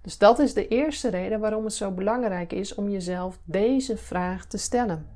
Dus 0.00 0.18
dat 0.18 0.38
is 0.38 0.54
de 0.54 0.68
eerste 0.68 1.08
reden 1.08 1.40
waarom 1.40 1.64
het 1.64 1.74
zo 1.74 1.90
belangrijk 1.90 2.52
is 2.52 2.74
om 2.74 2.88
jezelf 2.88 3.38
deze 3.44 3.96
vraag 3.96 4.46
te 4.46 4.58
stellen. 4.58 5.08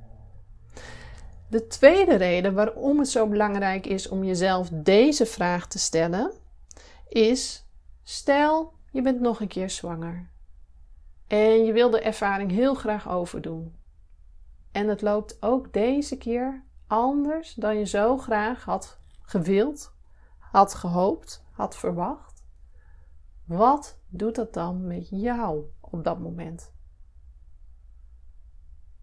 De 1.48 1.66
tweede 1.66 2.14
reden 2.14 2.54
waarom 2.54 2.98
het 2.98 3.08
zo 3.08 3.26
belangrijk 3.26 3.86
is 3.86 4.08
om 4.08 4.24
jezelf 4.24 4.68
deze 4.68 5.26
vraag 5.26 5.66
te 5.66 5.78
stellen, 5.78 6.30
is: 7.08 7.66
stel 8.02 8.72
je 8.90 9.02
bent 9.02 9.20
nog 9.20 9.40
een 9.40 9.48
keer 9.48 9.70
zwanger 9.70 10.28
en 11.30 11.64
je 11.64 11.72
wil 11.72 11.90
de 11.90 12.00
ervaring 12.00 12.50
heel 12.50 12.74
graag 12.74 13.08
overdoen. 13.08 13.74
En 14.72 14.88
het 14.88 15.02
loopt 15.02 15.42
ook 15.42 15.72
deze 15.72 16.18
keer 16.18 16.64
anders 16.86 17.54
dan 17.54 17.78
je 17.78 17.86
zo 17.86 18.16
graag 18.18 18.64
had 18.64 18.99
gewild, 19.30 19.94
had 20.38 20.74
gehoopt, 20.74 21.44
had 21.50 21.76
verwacht. 21.76 22.44
Wat 23.44 23.98
doet 24.08 24.34
dat 24.34 24.54
dan 24.54 24.86
met 24.86 25.08
jou 25.08 25.64
op 25.80 26.04
dat 26.04 26.18
moment? 26.18 26.72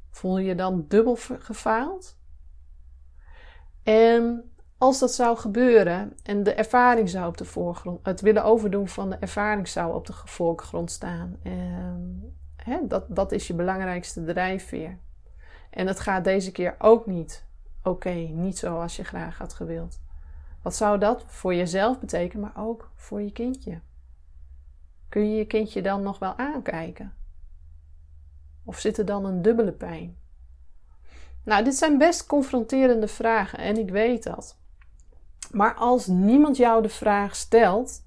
Voel 0.10 0.38
je 0.38 0.56
dan 0.56 0.86
dubbel 0.88 1.16
gefaald? 1.40 2.18
En 3.84 4.52
als 4.78 5.00
dat 5.00 5.14
zou 5.14 5.38
gebeuren 5.38 6.18
en 6.24 6.44
de 6.44 6.54
ervaring 6.54 7.10
zou 7.10 7.28
op 7.28 7.38
de 7.38 7.46
voorgrond, 7.46 8.06
het 8.06 8.22
willen 8.22 8.44
overdoen 8.44 8.88
van 8.88 9.10
de 9.10 9.16
ervaring 9.16 9.68
zou 9.68 9.94
op 9.94 10.06
de 10.06 10.14
voorgrond 10.14 10.92
staan, 10.92 11.40
en, 11.44 12.38
hè, 12.56 12.88
dat, 12.88 13.16
dat 13.16 13.32
is 13.32 13.48
je 13.48 13.54
belangrijkste 13.54 14.24
drijfveer. 14.24 15.00
En 15.70 15.88
het 15.88 16.00
gaat 16.00 16.24
deze 16.24 16.52
keer 16.52 16.76
ook 16.80 17.06
niet 17.06 17.46
oké, 17.84 18.14
niet 18.14 18.58
zoals 18.58 18.96
je 18.96 19.04
graag 19.04 19.38
had 19.38 19.54
gewild. 19.54 20.06
Wat 20.68 20.76
zou 20.76 20.98
dat 20.98 21.24
voor 21.28 21.56
jezelf 21.56 22.00
betekenen, 22.00 22.42
maar 22.42 22.66
ook 22.66 22.92
voor 22.96 23.22
je 23.22 23.32
kindje? 23.32 23.80
Kun 25.10 25.30
je 25.30 25.36
je 25.36 25.46
kindje 25.46 25.82
dan 25.82 26.04
nog 26.04 26.20
wel 26.20 26.38
aankijken? 26.38 27.14
Of 28.66 28.80
zit 28.80 28.98
er 28.98 29.06
dan 29.06 29.26
een 29.26 29.42
dubbele 29.42 29.72
pijn? 29.72 30.18
Nou, 31.44 31.64
dit 31.64 31.76
zijn 31.76 31.98
best 31.98 32.26
confronterende 32.26 33.08
vragen 33.08 33.60
en 33.60 33.78
ik 33.78 33.90
weet 33.90 34.24
dat. 34.24 34.58
Maar 35.52 35.74
als 35.74 36.08
niemand 36.08 36.58
jou 36.58 36.82
de 36.82 36.90
vraag 36.90 37.36
stelt, 37.36 38.04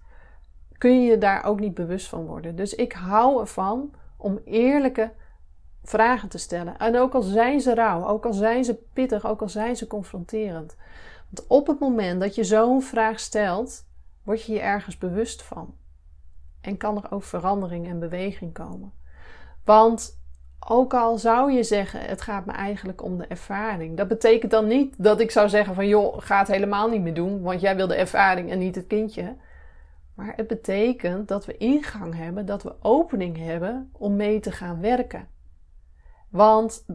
kun 0.78 1.02
je 1.02 1.10
je 1.10 1.18
daar 1.18 1.44
ook 1.44 1.60
niet 1.60 1.74
bewust 1.74 2.08
van 2.08 2.26
worden. 2.26 2.56
Dus 2.56 2.74
ik 2.74 2.92
hou 2.92 3.40
ervan 3.40 3.94
om 4.16 4.40
eerlijke 4.44 5.12
vragen 5.82 6.28
te 6.28 6.38
stellen. 6.38 6.78
En 6.78 6.98
ook 6.98 7.14
al 7.14 7.22
zijn 7.22 7.60
ze 7.60 7.74
rauw, 7.74 8.06
ook 8.06 8.26
al 8.26 8.32
zijn 8.32 8.64
ze 8.64 8.74
pittig, 8.92 9.26
ook 9.26 9.40
al 9.40 9.48
zijn 9.48 9.76
ze 9.76 9.86
confronterend. 9.86 10.76
Want 11.30 11.48
op 11.48 11.66
het 11.66 11.78
moment 11.78 12.20
dat 12.20 12.34
je 12.34 12.44
zo'n 12.44 12.82
vraag 12.82 13.20
stelt, 13.20 13.86
word 14.22 14.44
je 14.44 14.52
je 14.52 14.60
ergens 14.60 14.98
bewust 14.98 15.42
van. 15.42 15.74
En 16.60 16.76
kan 16.76 16.96
er 16.96 17.12
ook 17.12 17.22
verandering 17.22 17.86
en 17.86 17.98
beweging 17.98 18.52
komen. 18.52 18.92
Want 19.64 20.18
ook 20.68 20.94
al 20.94 21.18
zou 21.18 21.52
je 21.52 21.62
zeggen, 21.62 22.00
het 22.00 22.20
gaat 22.20 22.46
me 22.46 22.52
eigenlijk 22.52 23.02
om 23.02 23.18
de 23.18 23.26
ervaring. 23.26 23.96
Dat 23.96 24.08
betekent 24.08 24.50
dan 24.50 24.66
niet 24.66 24.94
dat 24.98 25.20
ik 25.20 25.30
zou 25.30 25.48
zeggen 25.48 25.74
van 25.74 25.88
joh, 25.88 26.18
ga 26.18 26.38
het 26.38 26.48
helemaal 26.48 26.88
niet 26.88 27.02
meer 27.02 27.14
doen, 27.14 27.42
want 27.42 27.60
jij 27.60 27.76
wil 27.76 27.86
de 27.86 27.94
ervaring 27.94 28.50
en 28.50 28.58
niet 28.58 28.74
het 28.74 28.86
kindje. 28.86 29.36
Maar 30.14 30.32
het 30.36 30.46
betekent 30.46 31.28
dat 31.28 31.46
we 31.46 31.56
ingang 31.56 32.16
hebben, 32.16 32.46
dat 32.46 32.62
we 32.62 32.74
opening 32.80 33.36
hebben 33.36 33.90
om 33.92 34.16
mee 34.16 34.40
te 34.40 34.52
gaan 34.52 34.80
werken. 34.80 35.28
Want 36.28 36.86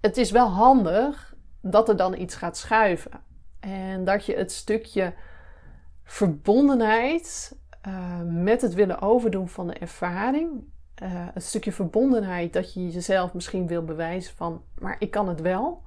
het 0.00 0.16
is 0.16 0.30
wel 0.30 0.48
handig 0.48 1.34
dat 1.60 1.88
er 1.88 1.96
dan 1.96 2.18
iets 2.18 2.34
gaat 2.34 2.56
schuiven. 2.56 3.26
En 3.60 4.04
dat 4.04 4.26
je 4.26 4.36
het 4.36 4.52
stukje 4.52 5.14
verbondenheid 6.04 7.56
uh, 7.86 8.20
met 8.24 8.62
het 8.62 8.74
willen 8.74 9.00
overdoen 9.00 9.48
van 9.48 9.66
de 9.66 9.72
ervaring, 9.72 10.50
uh, 11.02 11.08
het 11.10 11.42
stukje 11.42 11.72
verbondenheid 11.72 12.52
dat 12.52 12.74
je 12.74 12.90
jezelf 12.90 13.34
misschien 13.34 13.66
wil 13.66 13.84
bewijzen 13.84 14.36
van, 14.36 14.62
maar 14.78 14.96
ik 14.98 15.10
kan 15.10 15.28
het 15.28 15.40
wel, 15.40 15.82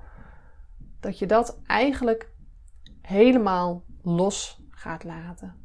dat 0.99 1.19
je 1.19 1.25
dat 1.25 1.59
eigenlijk 1.65 2.29
helemaal 3.01 3.83
los 4.01 4.61
gaat 4.69 5.03
laten. 5.03 5.55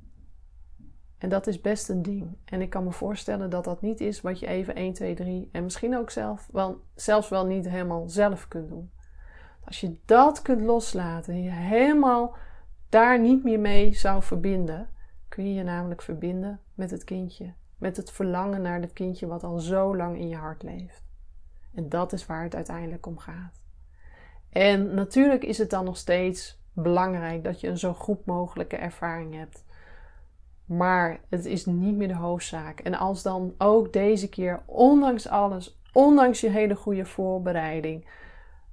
En 1.18 1.28
dat 1.28 1.46
is 1.46 1.60
best 1.60 1.88
een 1.88 2.02
ding. 2.02 2.36
En 2.44 2.60
ik 2.60 2.70
kan 2.70 2.84
me 2.84 2.92
voorstellen 2.92 3.50
dat 3.50 3.64
dat 3.64 3.82
niet 3.82 4.00
is 4.00 4.20
wat 4.20 4.38
je 4.38 4.46
even 4.46 4.74
1, 4.74 4.92
2, 4.92 5.14
3 5.14 5.48
en 5.52 5.62
misschien 5.62 5.96
ook 5.96 6.10
zelf 6.10 6.48
wel, 6.52 6.80
zelfs 6.94 7.28
wel 7.28 7.46
niet 7.46 7.68
helemaal 7.68 8.08
zelf 8.08 8.48
kunt 8.48 8.68
doen. 8.68 8.90
Als 9.66 9.80
je 9.80 9.96
dat 10.04 10.42
kunt 10.42 10.60
loslaten 10.60 11.32
en 11.34 11.42
je 11.42 11.50
helemaal 11.50 12.36
daar 12.88 13.20
niet 13.20 13.44
meer 13.44 13.60
mee 13.60 13.94
zou 13.94 14.22
verbinden, 14.22 14.88
kun 15.28 15.48
je 15.48 15.54
je 15.54 15.62
namelijk 15.62 16.02
verbinden 16.02 16.60
met 16.74 16.90
het 16.90 17.04
kindje. 17.04 17.52
Met 17.78 17.96
het 17.96 18.10
verlangen 18.10 18.62
naar 18.62 18.80
het 18.80 18.92
kindje 18.92 19.26
wat 19.26 19.44
al 19.44 19.58
zo 19.58 19.96
lang 19.96 20.18
in 20.18 20.28
je 20.28 20.36
hart 20.36 20.62
leeft. 20.62 21.04
En 21.74 21.88
dat 21.88 22.12
is 22.12 22.26
waar 22.26 22.42
het 22.42 22.54
uiteindelijk 22.54 23.06
om 23.06 23.18
gaat. 23.18 23.60
En 24.50 24.94
natuurlijk 24.94 25.44
is 25.44 25.58
het 25.58 25.70
dan 25.70 25.84
nog 25.84 25.96
steeds 25.96 26.62
belangrijk 26.72 27.44
dat 27.44 27.60
je 27.60 27.68
een 27.68 27.78
zo 27.78 27.92
goed 27.92 28.26
mogelijke 28.26 28.76
ervaring 28.76 29.34
hebt. 29.34 29.64
Maar 30.64 31.20
het 31.28 31.44
is 31.44 31.66
niet 31.66 31.96
meer 31.96 32.08
de 32.08 32.14
hoofdzaak. 32.14 32.80
En 32.80 32.94
als 32.94 33.22
dan 33.22 33.54
ook 33.58 33.92
deze 33.92 34.28
keer, 34.28 34.62
ondanks 34.66 35.28
alles, 35.28 35.80
ondanks 35.92 36.40
je 36.40 36.50
hele 36.50 36.76
goede 36.76 37.04
voorbereiding, 37.04 38.06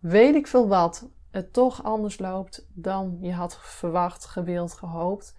weet 0.03 0.35
ik 0.35 0.47
veel 0.47 0.67
wat, 0.67 1.09
het 1.31 1.53
toch 1.53 1.83
anders 1.83 2.19
loopt 2.19 2.67
dan 2.73 3.17
je 3.21 3.33
had 3.33 3.57
verwacht, 3.61 4.25
gewild, 4.25 4.73
gehoopt, 4.73 5.35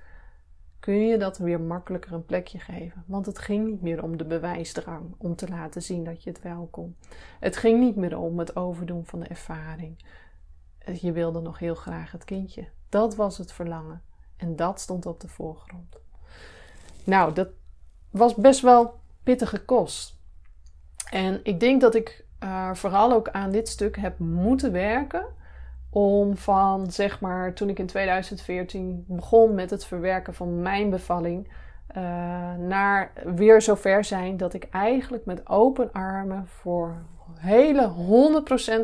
kun 0.80 1.06
je 1.06 1.18
dat 1.18 1.38
weer 1.38 1.60
makkelijker 1.60 2.12
een 2.12 2.24
plekje 2.24 2.58
geven. 2.58 3.04
Want 3.06 3.26
het 3.26 3.38
ging 3.38 3.66
niet 3.66 3.80
meer 3.80 4.02
om 4.02 4.16
de 4.16 4.24
bewijsdrang, 4.24 5.14
om 5.18 5.36
te 5.36 5.48
laten 5.48 5.82
zien 5.82 6.04
dat 6.04 6.22
je 6.22 6.30
het 6.30 6.42
wel 6.42 6.68
kon. 6.70 6.96
Het 7.40 7.56
ging 7.56 7.80
niet 7.80 7.96
meer 7.96 8.18
om 8.18 8.38
het 8.38 8.56
overdoen 8.56 9.06
van 9.06 9.20
de 9.20 9.26
ervaring. 9.26 10.04
Je 11.00 11.12
wilde 11.12 11.40
nog 11.40 11.58
heel 11.58 11.74
graag 11.74 12.12
het 12.12 12.24
kindje. 12.24 12.68
Dat 12.88 13.14
was 13.14 13.38
het 13.38 13.52
verlangen. 13.52 14.02
En 14.36 14.56
dat 14.56 14.80
stond 14.80 15.06
op 15.06 15.20
de 15.20 15.28
voorgrond. 15.28 15.96
Nou, 17.04 17.32
dat 17.32 17.48
was 18.10 18.34
best 18.34 18.60
wel 18.60 19.00
pittige 19.22 19.64
kost. 19.64 20.18
En 21.10 21.40
ik 21.42 21.60
denk 21.60 21.80
dat 21.80 21.94
ik 21.94 22.23
uh, 22.44 22.74
vooral 22.74 23.12
ook 23.12 23.28
aan 23.28 23.50
dit 23.50 23.68
stuk 23.68 23.96
heb 23.96 24.18
moeten 24.18 24.72
werken. 24.72 25.24
Om 25.90 26.36
van, 26.36 26.90
zeg 26.90 27.20
maar, 27.20 27.52
toen 27.52 27.68
ik 27.68 27.78
in 27.78 27.86
2014 27.86 29.04
begon 29.08 29.54
met 29.54 29.70
het 29.70 29.84
verwerken 29.84 30.34
van 30.34 30.62
mijn 30.62 30.90
bevalling. 30.90 31.48
Uh, 31.96 32.02
naar 32.54 33.12
weer 33.24 33.62
zover 33.62 34.04
zijn 34.04 34.36
dat 34.36 34.54
ik 34.54 34.68
eigenlijk 34.70 35.24
met 35.24 35.48
open 35.48 35.92
armen 35.92 36.46
voor 36.46 36.96
hele 37.38 37.92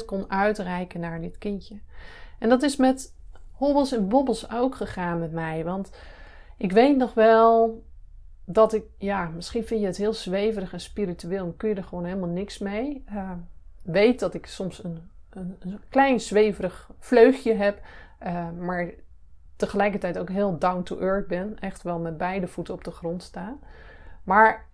100% 0.03 0.05
kon 0.05 0.25
uitreiken 0.31 1.01
naar 1.01 1.21
dit 1.21 1.39
kindje. 1.39 1.81
En 2.39 2.49
dat 2.49 2.63
is 2.63 2.77
met 2.77 3.15
hobbels 3.53 3.93
en 3.93 4.09
bobbels 4.09 4.51
ook 4.53 4.75
gegaan 4.75 5.19
met 5.19 5.33
mij. 5.33 5.65
Want 5.65 5.91
ik 6.57 6.73
weet 6.73 6.97
nog 6.97 7.15
wel 7.15 7.83
dat 8.53 8.73
ik, 8.73 8.85
ja, 8.99 9.29
misschien 9.29 9.65
vind 9.65 9.81
je 9.81 9.87
het 9.87 9.97
heel 9.97 10.13
zweverig 10.13 10.73
en 10.73 10.81
spiritueel 10.81 11.45
en 11.45 11.57
kun 11.57 11.69
je 11.69 11.75
er 11.75 11.85
gewoon 11.85 12.05
helemaal 12.05 12.29
niks 12.29 12.59
mee. 12.59 13.05
Uh, 13.13 13.31
weet 13.83 14.21
dat 14.21 14.35
ik 14.35 14.47
soms 14.47 14.85
een, 14.85 15.11
een, 15.31 15.57
een, 15.59 15.81
klein 15.89 16.21
zweverig 16.21 16.91
vleugje 16.99 17.55
heb, 17.55 17.81
uh, 18.23 18.51
maar 18.59 18.91
tegelijkertijd 19.57 20.19
ook 20.19 20.29
heel 20.29 20.59
down 20.59 20.83
to 20.83 20.99
earth 20.99 21.27
ben. 21.27 21.59
Echt 21.59 21.83
wel 21.83 21.99
met 21.99 22.19
beide 22.19 22.47
voeten 22.47 22.75
op 22.75 22.85
de 22.85 22.91
grond 22.91 23.23
sta. 23.23 23.57
Maar 24.25 24.69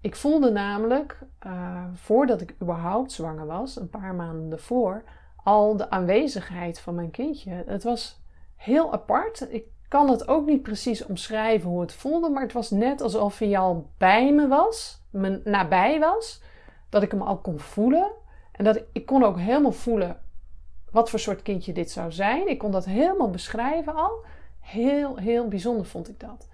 ik 0.00 0.16
voelde 0.16 0.50
namelijk, 0.50 1.18
uh, 1.46 1.84
voordat 1.94 2.40
ik 2.40 2.54
überhaupt 2.62 3.12
zwanger 3.12 3.46
was, 3.46 3.80
een 3.80 3.90
paar 3.90 4.14
maanden 4.14 4.52
ervoor, 4.52 5.02
al 5.36 5.76
de 5.76 5.90
aanwezigheid 5.90 6.80
van 6.80 6.94
mijn 6.94 7.10
kindje. 7.10 7.64
Het 7.66 7.82
was 7.82 8.20
heel 8.56 8.92
apart. 8.92 9.46
Ik 9.52 9.64
kan 9.90 10.10
het 10.10 10.28
ook 10.28 10.46
niet 10.46 10.62
precies 10.62 11.06
omschrijven 11.06 11.70
hoe 11.70 11.80
het 11.80 11.92
voelde, 11.92 12.28
maar 12.28 12.42
het 12.42 12.52
was 12.52 12.70
net 12.70 13.00
alsof 13.00 13.38
hij 13.38 13.58
al 13.58 13.90
bij 13.98 14.32
me 14.32 14.48
was, 14.48 15.02
me 15.10 15.40
nabij 15.44 15.98
was, 16.00 16.42
dat 16.88 17.02
ik 17.02 17.10
hem 17.10 17.22
al 17.22 17.38
kon 17.38 17.58
voelen. 17.58 18.10
En 18.52 18.64
dat 18.64 18.76
ik, 18.76 18.84
ik 18.92 19.06
kon 19.06 19.24
ook 19.24 19.38
helemaal 19.38 19.72
voelen 19.72 20.20
wat 20.90 21.10
voor 21.10 21.18
soort 21.18 21.42
kindje 21.42 21.72
dit 21.72 21.90
zou 21.90 22.12
zijn. 22.12 22.48
Ik 22.48 22.58
kon 22.58 22.70
dat 22.70 22.84
helemaal 22.84 23.30
beschrijven 23.30 23.94
al. 23.94 24.24
Heel, 24.60 25.16
heel 25.16 25.48
bijzonder 25.48 25.86
vond 25.86 26.08
ik 26.08 26.20
dat. 26.20 26.48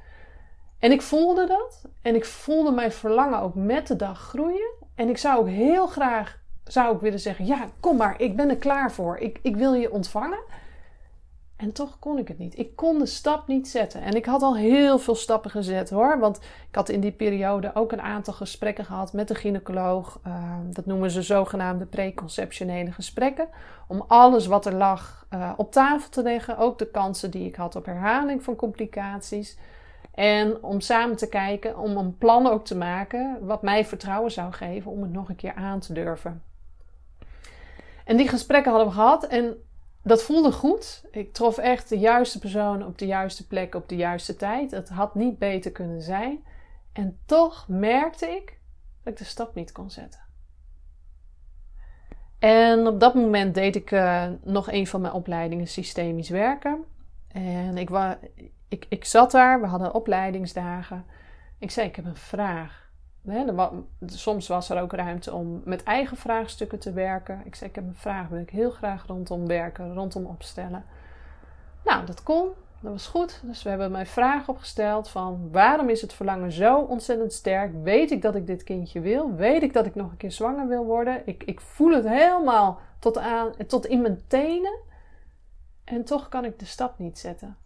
En 0.79 0.93
ik 0.93 1.03
voelde 1.03 1.47
dat. 1.47 1.85
En 2.03 2.15
ik 2.15 2.25
voelde 2.25 2.71
mijn 2.71 2.93
verlangen 2.93 3.41
ook 3.41 3.55
met 3.55 3.87
de 3.87 3.97
dag 3.97 4.21
groeien. 4.21 4.73
En 4.95 5.09
ik 5.09 5.19
zou 5.19 5.39
ook 5.39 5.49
heel 5.49 5.87
graag 5.87 6.39
zou 6.65 6.95
ik 6.95 7.01
willen 7.01 7.21
zeggen: 7.21 7.47
Ja, 7.47 7.69
kom 7.81 7.97
maar, 7.97 8.21
ik 8.21 8.37
ben 8.37 8.51
er 8.51 8.57
klaar 8.57 8.93
voor. 8.93 9.19
Ik, 9.19 9.39
ik 9.43 9.57
wil 9.57 9.75
je 9.75 9.93
ontvangen. 9.93 10.43
En 11.57 11.73
toch 11.73 11.99
kon 11.99 12.19
ik 12.19 12.29
het 12.29 12.39
niet. 12.39 12.59
Ik 12.59 12.77
kon 12.77 12.99
de 12.99 13.07
stap 13.07 13.47
niet 13.47 13.69
zetten. 13.69 14.03
En 14.03 14.15
ik 14.15 14.25
had 14.25 14.43
al 14.43 14.57
heel 14.57 14.99
veel 14.99 15.15
stappen 15.15 15.51
gezet 15.51 15.91
hoor. 15.91 16.19
Want 16.19 16.37
ik 16.69 16.75
had 16.75 16.89
in 16.89 17.01
die 17.01 17.13
periode 17.13 17.71
ook 17.75 17.93
een 17.93 18.01
aantal 18.01 18.35
gesprekken 18.35 18.85
gehad 18.85 19.13
met 19.13 19.29
de 19.29 19.35
gynaecoloog. 19.35 20.21
Ehm, 20.23 20.73
dat 20.73 20.87
noemen 20.87 21.11
ze 21.11 21.23
zogenaamde 21.23 21.87
preconceptionele 21.87 22.93
gesprekken. 22.93 23.49
Om 23.89 24.05
alles 24.09 24.47
wat 24.47 24.67
er 24.67 24.75
lag 24.75 25.27
uh, 25.31 25.53
op 25.57 25.73
tafel 25.73 26.11
te 26.11 26.23
leggen. 26.23 26.59
Ook 26.59 26.79
de 26.79 26.91
kansen 26.91 27.31
die 27.31 27.47
ik 27.47 27.57
had 27.57 27.77
op 27.77 27.87
herhaling 27.87 28.43
van 28.43 28.57
complicaties. 28.57 29.59
En 30.15 30.63
om 30.63 30.81
samen 30.81 31.17
te 31.17 31.29
kijken, 31.29 31.79
om 31.79 31.97
een 31.97 32.19
plan 32.19 32.47
ook 32.47 32.65
te 32.65 32.77
maken. 32.77 33.39
Wat 33.41 33.63
mij 33.63 33.85
vertrouwen 33.85 34.31
zou 34.31 34.53
geven 34.53 34.91
om 34.91 35.03
het 35.03 35.13
nog 35.13 35.29
een 35.29 35.37
keer 35.37 35.55
aan 35.55 35.81
te 35.81 35.93
durven. 35.93 36.43
En 38.05 38.17
die 38.17 38.29
gesprekken 38.29 38.73
hadden 38.73 38.89
we 38.89 38.95
gehad. 38.95 39.27
En 39.27 39.57
dat 40.07 40.23
voelde 40.23 40.53
goed. 40.53 41.05
Ik 41.11 41.33
trof 41.33 41.59
echt 41.59 41.89
de 41.89 41.99
juiste 41.99 42.39
persoon 42.39 42.87
op 42.87 42.99
de 42.99 43.07
juiste 43.07 43.47
plek 43.47 43.75
op 43.75 43.89
de 43.89 43.97
juiste 43.97 44.37
tijd. 44.37 44.71
Het 44.71 44.89
had 44.89 45.15
niet 45.15 45.39
beter 45.39 45.73
kunnen 45.73 46.03
zijn. 46.03 46.45
En 46.93 47.19
toch 47.25 47.69
merkte 47.69 48.27
ik 48.27 48.59
dat 49.03 49.13
ik 49.13 49.19
de 49.19 49.25
stap 49.25 49.55
niet 49.55 49.73
kon 49.73 49.91
zetten. 49.91 50.21
En 52.39 52.87
op 52.87 53.01
dat 53.01 53.15
moment 53.15 53.55
deed 53.55 53.77
ik 53.77 53.91
uh, 53.91 54.27
nog 54.43 54.73
een 54.73 54.87
van 54.87 55.01
mijn 55.01 55.13
opleidingen 55.13 55.69
systemisch 55.69 56.29
werken. 56.29 56.85
En 57.29 57.77
ik, 57.77 57.89
wa, 57.89 58.19
ik, 58.69 58.87
ik 58.89 59.05
zat 59.05 59.31
daar, 59.31 59.61
we 59.61 59.67
hadden 59.67 59.95
opleidingsdagen. 59.95 61.05
Ik 61.59 61.71
zei: 61.71 61.89
Ik 61.89 61.97
heb 61.97 62.05
een 62.05 62.17
vraag 62.17 62.86
soms 64.07 64.49
was 64.49 64.71
er 64.71 64.81
ook 64.81 64.93
ruimte 64.93 65.33
om 65.35 65.63
met 65.65 65.83
eigen 65.83 66.17
vraagstukken 66.17 66.79
te 66.79 66.93
werken. 66.93 67.43
Ik 67.45 67.55
zei, 67.55 67.71
ik 67.71 67.77
heb 67.77 67.85
een 67.85 67.95
vraag, 67.95 68.29
wil 68.29 68.41
ik 68.41 68.51
heel 68.51 68.71
graag 68.71 69.07
rondom 69.07 69.47
werken, 69.47 69.95
rondom 69.95 70.27
opstellen. 70.27 70.85
Nou, 71.85 72.07
dat 72.07 72.23
kon, 72.23 72.49
dat 72.81 72.93
was 72.93 73.07
goed. 73.07 73.41
Dus 73.43 73.63
we 73.63 73.69
hebben 73.69 73.91
mijn 73.91 74.07
vraag 74.07 74.49
opgesteld 74.49 75.09
van 75.09 75.49
waarom 75.53 75.89
is 75.89 76.01
het 76.01 76.13
verlangen 76.13 76.53
zo 76.53 76.79
ontzettend 76.79 77.33
sterk? 77.33 77.73
Weet 77.83 78.11
ik 78.11 78.23
dat 78.23 78.35
ik 78.35 78.47
dit 78.47 78.65
kindje 78.65 79.01
wil? 79.01 79.35
Weet 79.35 79.63
ik 79.63 79.73
dat 79.73 79.87
ik 79.87 79.95
nog 79.95 80.11
een 80.11 80.17
keer 80.17 80.33
zwanger 80.33 80.69
wil 80.69 80.85
worden? 80.85 81.23
Ik, 81.25 81.45
ik 81.45 81.61
voel 81.61 81.93
het 81.93 82.09
helemaal 82.09 82.81
tot, 82.99 83.19
aan, 83.19 83.53
tot 83.67 83.87
in 83.87 84.03
mijn 84.03 84.23
tenen. 84.27 84.79
En 85.85 86.05
toch 86.05 86.29
kan 86.29 86.45
ik 86.45 86.59
de 86.59 86.65
stap 86.65 86.99
niet 86.99 87.19
zetten. 87.19 87.57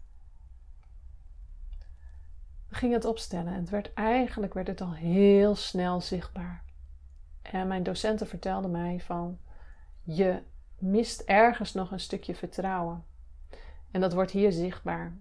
We 2.71 2.77
gingen 2.77 2.95
het 2.95 3.05
opstellen 3.05 3.53
en 3.53 3.59
het 3.59 3.69
werd 3.69 3.93
eigenlijk 3.93 4.53
werd 4.53 4.67
het 4.67 4.81
al 4.81 4.93
heel 4.93 5.55
snel 5.55 6.01
zichtbaar. 6.01 6.63
En 7.41 7.67
mijn 7.67 7.83
docenten 7.83 8.27
vertelden 8.27 8.71
mij 8.71 8.99
van 8.99 9.39
je 10.03 10.41
mist 10.77 11.21
ergens 11.21 11.73
nog 11.73 11.91
een 11.91 11.99
stukje 11.99 12.35
vertrouwen. 12.35 13.03
En 13.91 14.01
dat 14.01 14.13
wordt 14.13 14.31
hier 14.31 14.51
zichtbaar. 14.51 15.17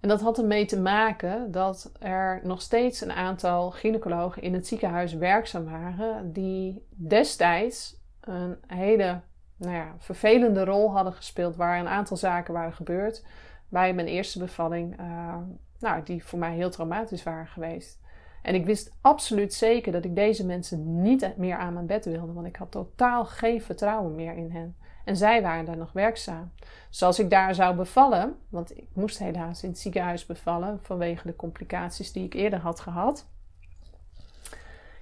En 0.00 0.08
dat 0.08 0.20
had 0.20 0.38
ermee 0.38 0.66
te 0.66 0.80
maken 0.80 1.50
dat 1.50 1.92
er 1.98 2.40
nog 2.42 2.62
steeds 2.62 3.00
een 3.00 3.12
aantal 3.12 3.70
gynaecologen 3.70 4.42
in 4.42 4.54
het 4.54 4.66
ziekenhuis 4.66 5.14
werkzaam 5.14 5.64
waren, 5.64 6.32
die 6.32 6.86
destijds 6.88 7.96
een 8.20 8.56
hele 8.66 9.20
nou 9.56 9.74
ja, 9.74 9.94
vervelende 9.98 10.64
rol 10.64 10.92
hadden 10.92 11.12
gespeeld, 11.12 11.56
waar 11.56 11.80
een 11.80 11.88
aantal 11.88 12.16
zaken 12.16 12.54
waren 12.54 12.72
gebeurd 12.72 13.24
bij 13.68 13.94
mijn 13.94 14.06
eerste 14.06 14.38
bevalling. 14.38 15.00
Uh, 15.00 15.36
nou, 15.78 16.02
die 16.02 16.24
voor 16.24 16.38
mij 16.38 16.54
heel 16.54 16.70
traumatisch 16.70 17.22
waren 17.22 17.46
geweest. 17.46 17.98
En 18.42 18.54
ik 18.54 18.64
wist 18.64 18.92
absoluut 19.00 19.54
zeker 19.54 19.92
dat 19.92 20.04
ik 20.04 20.14
deze 20.14 20.46
mensen 20.46 21.02
niet 21.02 21.36
meer 21.36 21.56
aan 21.56 21.72
mijn 21.72 21.86
bed 21.86 22.04
wilde, 22.04 22.32
want 22.32 22.46
ik 22.46 22.56
had 22.56 22.70
totaal 22.70 23.24
geen 23.24 23.62
vertrouwen 23.62 24.14
meer 24.14 24.36
in 24.36 24.50
hen. 24.50 24.76
En 25.04 25.16
zij 25.16 25.42
waren 25.42 25.64
daar 25.64 25.76
nog 25.76 25.92
werkzaam. 25.92 26.52
Dus 26.88 27.02
als 27.02 27.18
ik 27.18 27.30
daar 27.30 27.54
zou 27.54 27.76
bevallen, 27.76 28.36
want 28.48 28.76
ik 28.76 28.88
moest 28.92 29.18
helaas 29.18 29.62
in 29.62 29.68
het 29.68 29.78
ziekenhuis 29.78 30.26
bevallen 30.26 30.78
vanwege 30.82 31.26
de 31.26 31.36
complicaties 31.36 32.12
die 32.12 32.24
ik 32.24 32.34
eerder 32.34 32.58
had 32.58 32.80
gehad. 32.80 33.26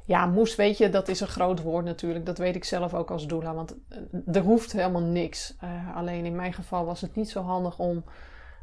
Ja, 0.05 0.27
moest, 0.27 0.57
weet 0.57 0.79
je, 0.79 0.91
dat 0.91 1.09
is 1.09 1.21
een 1.21 1.27
groot 1.27 1.63
woord 1.63 1.85
natuurlijk. 1.85 2.27
Dat 2.27 2.39
weet 2.39 2.57
ik 2.57 2.65
zelf 2.65 2.95
ook 2.95 3.11
als 3.11 3.27
doula, 3.27 3.55
want 3.55 3.77
er 4.33 4.43
hoeft 4.43 4.73
helemaal 4.73 5.03
niks. 5.03 5.57
Uh, 5.65 5.97
alleen 5.97 6.25
in 6.25 6.37
mijn 6.37 6.53
geval 6.53 6.85
was 6.85 7.01
het 7.01 7.15
niet 7.15 7.31
zo 7.31 7.43
handig 7.43 7.79
om 7.79 8.05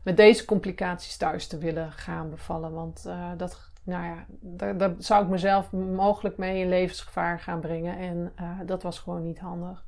met 0.04 0.18
deze 0.18 0.46
complicaties 0.46 1.18
thuis 1.18 1.48
te 1.48 1.58
willen 1.58 1.92
gaan 1.92 2.30
bevallen. 2.30 2.72
Want 2.72 3.04
uh, 3.08 3.32
dat, 3.38 3.72
nou 3.84 4.06
ja, 4.06 4.26
daar, 4.74 4.94
zou 4.98 5.24
ik 5.24 5.30
mezelf 5.30 5.72
mogelijk 5.72 6.38
mee 6.38 6.62
in 6.62 6.70
levensgevaar 6.70 7.40
gaan 7.40 7.60
brengen. 7.60 7.98
En 7.98 8.34
uh, 8.42 8.60
dat 8.66 8.84
was 8.84 9.00
gewoon 9.00 9.24
niet 9.24 9.40
handig. 9.40 9.86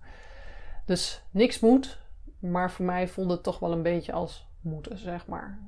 Dus 0.85 1.23
niks 1.31 1.59
moet, 1.59 1.99
maar 2.39 2.71
voor 2.71 2.85
mij 2.85 3.07
voelde 3.07 3.33
het 3.33 3.43
toch 3.43 3.59
wel 3.59 3.71
een 3.71 3.81
beetje 3.81 4.11
als 4.11 4.49
moeten, 4.61 4.97
zeg 4.97 5.27
maar. 5.27 5.59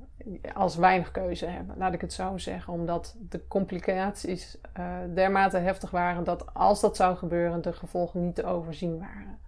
Als 0.54 0.76
weinig 0.76 1.10
keuze 1.10 1.46
hebben, 1.46 1.76
laat 1.78 1.94
ik 1.94 2.00
het 2.00 2.12
zo 2.12 2.38
zeggen. 2.38 2.72
Omdat 2.72 3.16
de 3.28 3.46
complicaties 3.48 4.58
uh, 4.78 4.96
dermate 5.14 5.58
heftig 5.58 5.90
waren 5.90 6.24
dat 6.24 6.54
als 6.54 6.80
dat 6.80 6.96
zou 6.96 7.16
gebeuren, 7.16 7.62
de 7.62 7.72
gevolgen 7.72 8.24
niet 8.24 8.34
te 8.34 8.44
overzien 8.44 8.98
waren. 8.98 9.38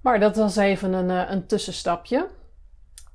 Maar 0.00 0.20
dat 0.20 0.36
was 0.36 0.56
even 0.56 0.92
een, 0.92 1.32
een 1.32 1.46
tussenstapje. 1.46 2.28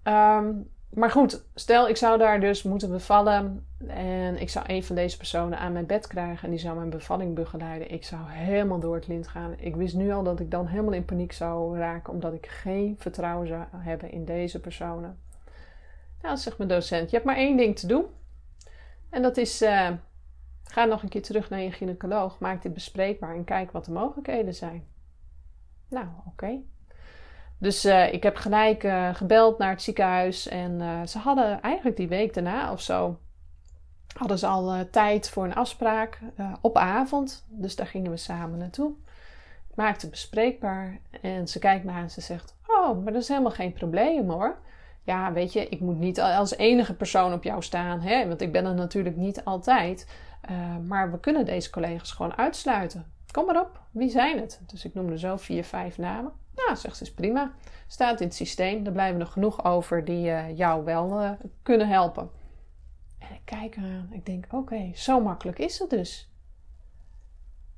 Um, 0.08 0.70
maar 0.90 1.12
goed, 1.12 1.44
stel 1.56 1.90
ik 1.90 1.98
zou 1.98 2.18
daar 2.18 2.40
dus 2.40 2.64
moeten 2.64 2.90
bevallen 2.90 3.68
en 3.88 4.42
ik 4.42 4.50
zou 4.50 4.66
een 4.68 4.84
van 4.84 4.96
deze 4.96 5.18
personen 5.18 5.60
aan 5.60 5.72
mijn 5.72 5.86
bed 5.86 6.08
krijgen 6.08 6.44
en 6.44 6.50
die 6.50 6.60
zou 6.60 6.76
mijn 6.76 6.90
bevalling 6.90 7.36
begeleiden. 7.36 7.92
Ik 7.92 8.04
zou 8.04 8.22
helemaal 8.30 8.80
door 8.80 8.96
het 8.96 9.08
lint 9.08 9.28
gaan. 9.28 9.54
Ik 9.58 9.76
wist 9.76 9.96
nu 9.96 10.12
al 10.12 10.24
dat 10.24 10.40
ik 10.40 10.52
dan 10.52 10.68
helemaal 10.68 10.94
in 10.94 11.06
paniek 11.06 11.32
zou 11.32 11.78
raken 11.78 12.14
omdat 12.14 12.34
ik 12.34 12.46
geen 12.46 12.96
vertrouwen 13.00 13.48
zou 13.48 13.64
hebben 13.72 14.12
in 14.12 14.26
deze 14.26 14.60
personen. 14.60 15.20
Nou, 16.22 16.38
zegt 16.38 16.58
mijn 16.58 16.70
docent, 16.70 17.10
je 17.10 17.16
hebt 17.16 17.28
maar 17.28 17.38
één 17.38 17.58
ding 17.58 17.80
te 17.80 17.88
doen. 17.88 18.06
En 19.10 19.22
dat 19.22 19.38
is, 19.38 19.62
uh, 19.62 19.90
ga 20.64 20.86
nog 20.86 21.04
een 21.04 21.10
keer 21.10 21.24
terug 21.24 21.50
naar 21.50 21.62
je 21.62 21.72
gynaecoloog, 21.72 22.40
maak 22.40 22.62
dit 22.62 22.74
bespreekbaar 22.74 23.36
en 23.36 23.44
kijk 23.44 23.72
wat 23.72 23.86
de 23.86 23.92
mogelijkheden 23.92 24.56
zijn. 24.56 24.88
Nou, 25.88 26.08
oké. 26.28 26.60
Dus 27.60 27.86
uh, 27.86 28.14
ik 28.14 28.24
heb 28.24 28.36
gelijk 28.36 28.84
uh, 28.84 29.16
gebeld 29.16 29.58
naar 29.58 29.70
het 29.70 29.82
ziekenhuis. 29.82 30.48
En 30.48 30.80
uh, 30.80 31.06
ze 31.06 31.18
hadden 31.18 31.62
eigenlijk 31.62 31.98
die 31.98 32.08
week 32.08 32.34
daarna 32.34 32.72
of 32.72 32.82
zo. 32.82 33.20
Hadden 34.18 34.40
ze 34.40 34.48
al 34.48 34.90
tijd 34.92 35.30
voor 35.30 35.44
een 35.44 35.56
afspraak 35.56 36.20
op 36.62 36.78
avond. 36.78 37.46
Dus 37.50 37.76
daar 37.76 37.88
gingen 37.88 38.12
we 38.12 38.18
samen 38.18 38.58
naartoe. 38.58 38.92
Ik 39.70 39.76
maakte 39.76 40.02
het 40.02 40.10
bespreekbaar. 40.10 41.00
En 41.22 41.48
ze 41.48 41.60
kijkt 41.60 41.86
me 41.86 41.92
aan 41.92 42.02
en 42.02 42.10
ze 42.10 42.22
zegt: 42.22 42.56
Oh, 42.68 43.04
maar 43.04 43.14
dat 43.14 43.22
is 43.22 43.28
helemaal 43.28 43.52
geen 43.52 43.74
probleem 43.74 44.30
hoor. 44.30 44.58
Ja, 45.04 45.34
weet 45.34 45.54
je, 45.54 45.70
ik 45.70 45.80
moet 45.80 46.00
niet 46.00 46.22
als 46.22 46.58
enige 46.58 46.94
persoon 46.94 47.34
op 47.34 47.44
jou 47.44 47.64
staan. 47.64 48.02
Hè? 48.02 48.28
Want 48.28 48.42
ik 48.42 48.52
ben 48.52 48.66
er 48.66 48.74
natuurlijk 48.74 49.16
niet 49.16 49.46
altijd. 49.46 50.08
maar 50.88 51.12
we 51.12 51.20
kunnen 51.20 51.46
deze 51.46 51.70
collega's 51.70 52.12
gewoon 52.12 52.38
uitsluiten. 52.38 53.12
Kom 53.32 53.46
maar 53.46 53.62
op, 53.62 53.80
wie 53.92 54.10
zijn 54.10 54.40
het? 54.40 54.62
Dus 54.66 54.86
ik 54.86 54.94
noemde 54.94 55.20
zo 55.20 55.38
vier, 55.38 55.64
vijf 55.64 55.98
namen. 55.98 56.32
Nou, 56.66 56.78
zegt 56.78 56.98
ze, 56.98 57.04
is 57.04 57.14
prima. 57.14 57.54
Staat 57.88 58.22
in 58.22 58.28
het 58.28 58.36
systeem. 58.36 58.86
Er 58.86 58.92
blijven 58.92 59.20
er 59.20 59.28
genoeg 59.28 59.66
over 59.66 60.06
die 60.06 60.28
uh, 60.28 60.58
jou 60.58 60.84
wel 60.84 61.22
uh, 61.22 61.32
kunnen 61.64 61.88
helpen. 61.88 62.30
En 63.20 63.28
ik 63.34 63.42
kijk 63.46 63.76
eraan. 63.76 64.08
Ik 64.12 64.26
denk, 64.26 64.46
oké, 64.52 64.92
zo 64.94 65.22
makkelijk 65.22 65.60
is 65.60 65.80
het 65.80 65.90
dus. 65.90 66.32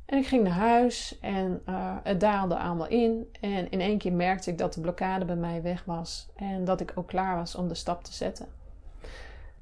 En 0.06 0.18
ik 0.18 0.28
ging 0.28 0.44
naar 0.44 0.54
huis 0.54 1.20
en 1.20 1.62
uh, 1.70 1.96
het 2.04 2.20
daalde 2.20 2.58
allemaal 2.58 2.88
in. 2.88 3.28
En 3.42 3.72
in 3.72 3.82
één 3.82 3.98
keer 3.98 4.14
merkte 4.14 4.52
ik 4.52 4.58
dat 4.58 4.74
de 4.74 4.82
blokkade 4.82 5.26
bij 5.26 5.36
mij 5.36 5.62
weg 5.62 5.86
was. 5.86 6.30
En 6.36 6.66
dat 6.66 6.82
ik 6.82 6.92
ook 6.96 7.08
klaar 7.08 7.36
was 7.36 7.56
om 7.56 7.68
de 7.68 7.76
stap 7.76 8.04
te 8.04 8.14
zetten 8.14 8.59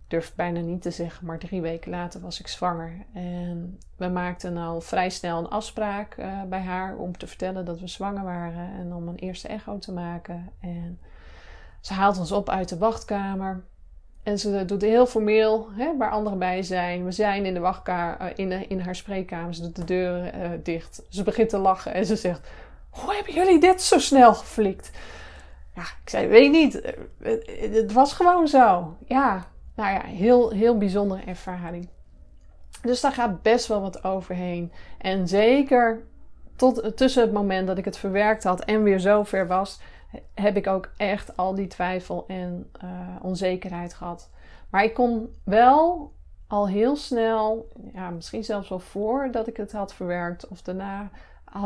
durf 0.08 0.36
bijna 0.36 0.60
niet 0.60 0.82
te 0.82 0.92
zeggen, 0.92 1.26
maar 1.26 1.40
drie 1.40 1.62
weken 1.62 1.92
later 1.92 2.22
was 2.22 2.40
ik 2.40 2.48
zwanger. 2.48 3.06
En 3.14 3.80
we 3.96 4.08
maakten 4.08 4.58
al 4.58 4.82
vrij 4.82 5.10
snel 5.10 5.38
een 5.38 5.50
afspraak 5.50 6.18
uh, 6.18 6.44
bij 6.44 6.62
haar 6.62 6.96
om 6.96 7.18
te 7.18 7.28
vertellen 7.28 7.66
dat 7.66 7.80
we 7.80 7.88
zwanger 7.88 8.24
waren 8.24 8.74
en 8.80 8.94
om 8.94 9.08
een 9.08 9.16
eerste 9.16 9.48
echo 9.48 9.80
te 9.80 9.92
maken. 9.92 10.50
En 10.62 11.00
ze 11.82 11.94
haalt 11.94 12.20
ons 12.20 12.32
op 12.32 12.50
uit 12.50 12.70
de 12.70 12.78
wachtkamer. 12.78 13.64
En 14.24 14.40
ze 14.40 14.66
doet 14.66 14.82
heel 14.82 15.06
formeel, 15.06 15.70
hè, 15.72 15.98
waar 15.98 16.12
anderen 16.12 16.40
bij 16.40 16.64
zijn. 16.64 17.06
We 17.06 17.12
zijn 17.12 17.46
in 17.46 17.54
de 17.54 17.60
wachtkamer, 17.60 18.22
uh, 18.22 18.28
in, 18.36 18.70
in 18.70 18.80
haar 18.80 18.96
spreekkamer. 18.96 19.54
Ze 19.54 19.62
doet 19.62 19.76
de 19.76 19.84
deur 19.84 20.36
uh, 20.36 20.50
dicht. 20.64 21.04
Ze 21.10 21.24
begint 21.24 21.50
te 21.50 21.58
lachen 21.58 21.94
en 21.94 22.06
ze 22.06 22.16
zegt: 22.16 22.50
Hoe 22.90 23.16
hebben 23.16 23.34
jullie 23.34 23.60
dit 23.60 23.82
zo 23.82 24.00
snel 24.00 24.34
geflikt? 24.34 24.92
Ja, 25.76 25.82
ik 25.82 26.10
zei: 26.10 26.28
Weet 26.28 26.52
niet. 26.52 26.82
Het 27.62 27.94
was 27.94 28.14
gewoon 28.14 28.48
zo. 28.48 28.98
Ja, 29.06 29.48
nou 29.78 29.94
ja, 29.94 30.02
heel, 30.02 30.50
heel 30.50 30.78
bijzondere 30.78 31.22
ervaring. 31.22 31.88
Dus 32.82 33.02
daar 33.02 33.12
gaat 33.12 33.42
best 33.42 33.68
wel 33.68 33.82
wat 33.82 34.04
overheen. 34.04 34.72
En 34.98 35.28
zeker 35.28 36.04
tot, 36.56 36.98
tussen 36.98 37.22
het 37.22 37.32
moment 37.32 37.68
dat 37.68 37.78
ik 37.78 37.86
het 37.86 37.98
verwerkt 37.98 38.44
had 38.44 38.64
en 38.64 38.84
weer 38.84 39.00
zo 39.00 39.24
ver 39.24 39.48
was, 39.48 39.80
heb 40.34 40.58
ik 40.58 40.68
ook 40.68 40.90
echt 40.98 41.38
al 41.38 41.56
die 41.56 41.68
twijfel 41.68 42.26
en 42.28 42.72
uh, 42.84 42.90
onzekerheid 43.22 43.94
gehad. 43.94 44.30
Maar 44.70 44.84
ik 44.84 44.94
kon 44.94 45.36
wel 45.44 46.12
al 46.48 46.68
heel 46.68 46.96
snel, 46.96 47.68
ja, 47.94 48.10
misschien 48.10 48.44
zelfs 48.44 48.70
wel 48.70 48.80
voordat 48.80 49.48
ik 49.48 49.58
het 49.58 49.72
had 49.72 49.94
verwerkt 49.94 50.48
of 50.48 50.62
daarna, 50.62 51.10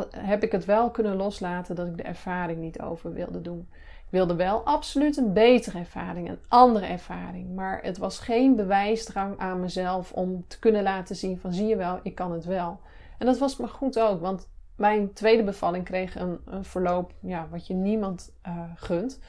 heb 0.09 0.43
ik 0.43 0.51
het 0.51 0.65
wel 0.65 0.89
kunnen 0.89 1.15
loslaten 1.15 1.75
dat 1.75 1.87
ik 1.87 1.97
de 1.97 2.03
ervaring 2.03 2.59
niet 2.59 2.81
over 2.81 3.13
wilde 3.13 3.41
doen. 3.41 3.69
Wilde 4.11 4.35
wel 4.35 4.63
absoluut 4.63 5.17
een 5.17 5.33
betere 5.33 5.77
ervaring, 5.77 6.29
een 6.29 6.39
andere 6.47 6.85
ervaring. 6.85 7.55
Maar 7.55 7.79
het 7.83 7.97
was 7.97 8.19
geen 8.19 8.55
bewijsdrang 8.55 9.37
aan 9.37 9.59
mezelf 9.59 10.11
om 10.11 10.47
te 10.47 10.59
kunnen 10.59 10.83
laten 10.83 11.15
zien 11.15 11.39
van 11.39 11.53
zie 11.53 11.67
je 11.67 11.75
wel, 11.75 11.99
ik 12.03 12.15
kan 12.15 12.31
het 12.31 12.45
wel. 12.45 12.79
En 13.17 13.25
dat 13.25 13.37
was 13.37 13.57
maar 13.57 13.69
goed 13.69 13.99
ook, 13.99 14.21
want 14.21 14.49
mijn 14.75 15.13
tweede 15.13 15.43
bevalling 15.43 15.85
kreeg 15.85 16.15
een, 16.15 16.39
een 16.45 16.63
verloop 16.63 17.13
ja, 17.19 17.47
wat 17.51 17.67
je 17.67 17.73
niemand 17.73 18.33
uh, 18.47 18.63
gunt. 18.75 19.19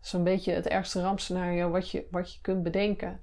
Zo'n 0.00 0.24
beetje 0.24 0.52
het 0.52 0.68
ergste 0.68 1.02
rampscenario 1.02 1.70
wat 1.70 1.90
je, 1.90 2.06
wat 2.10 2.32
je 2.32 2.40
kunt 2.40 2.62
bedenken. 2.62 3.20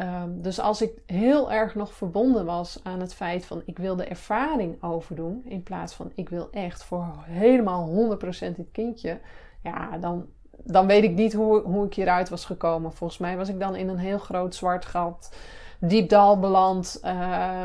Um, 0.00 0.42
dus 0.42 0.60
als 0.60 0.82
ik 0.82 1.02
heel 1.06 1.52
erg 1.52 1.74
nog 1.74 1.94
verbonden 1.94 2.44
was 2.44 2.80
aan 2.82 3.00
het 3.00 3.14
feit 3.14 3.46
van 3.46 3.62
ik 3.66 3.78
wil 3.78 3.96
de 3.96 4.04
ervaring 4.04 4.82
overdoen, 4.82 5.42
in 5.44 5.62
plaats 5.62 5.94
van 5.94 6.12
ik 6.14 6.28
wil 6.28 6.48
echt 6.50 6.84
voor 6.84 7.14
helemaal 7.22 8.16
100% 8.18 8.18
dit 8.56 8.70
kindje, 8.72 9.20
ja, 9.66 9.98
dan, 9.98 10.26
dan 10.50 10.86
weet 10.86 11.02
ik 11.02 11.14
niet 11.14 11.32
hoe, 11.32 11.60
hoe 11.60 11.86
ik 11.86 11.94
hieruit 11.94 12.28
was 12.28 12.44
gekomen. 12.44 12.92
Volgens 12.92 13.18
mij 13.18 13.36
was 13.36 13.48
ik 13.48 13.60
dan 13.60 13.76
in 13.76 13.88
een 13.88 13.98
heel 13.98 14.18
groot 14.18 14.54
zwart 14.54 14.86
gat, 14.86 15.36
diep 15.80 16.08
dal 16.08 16.38
beland. 16.38 17.00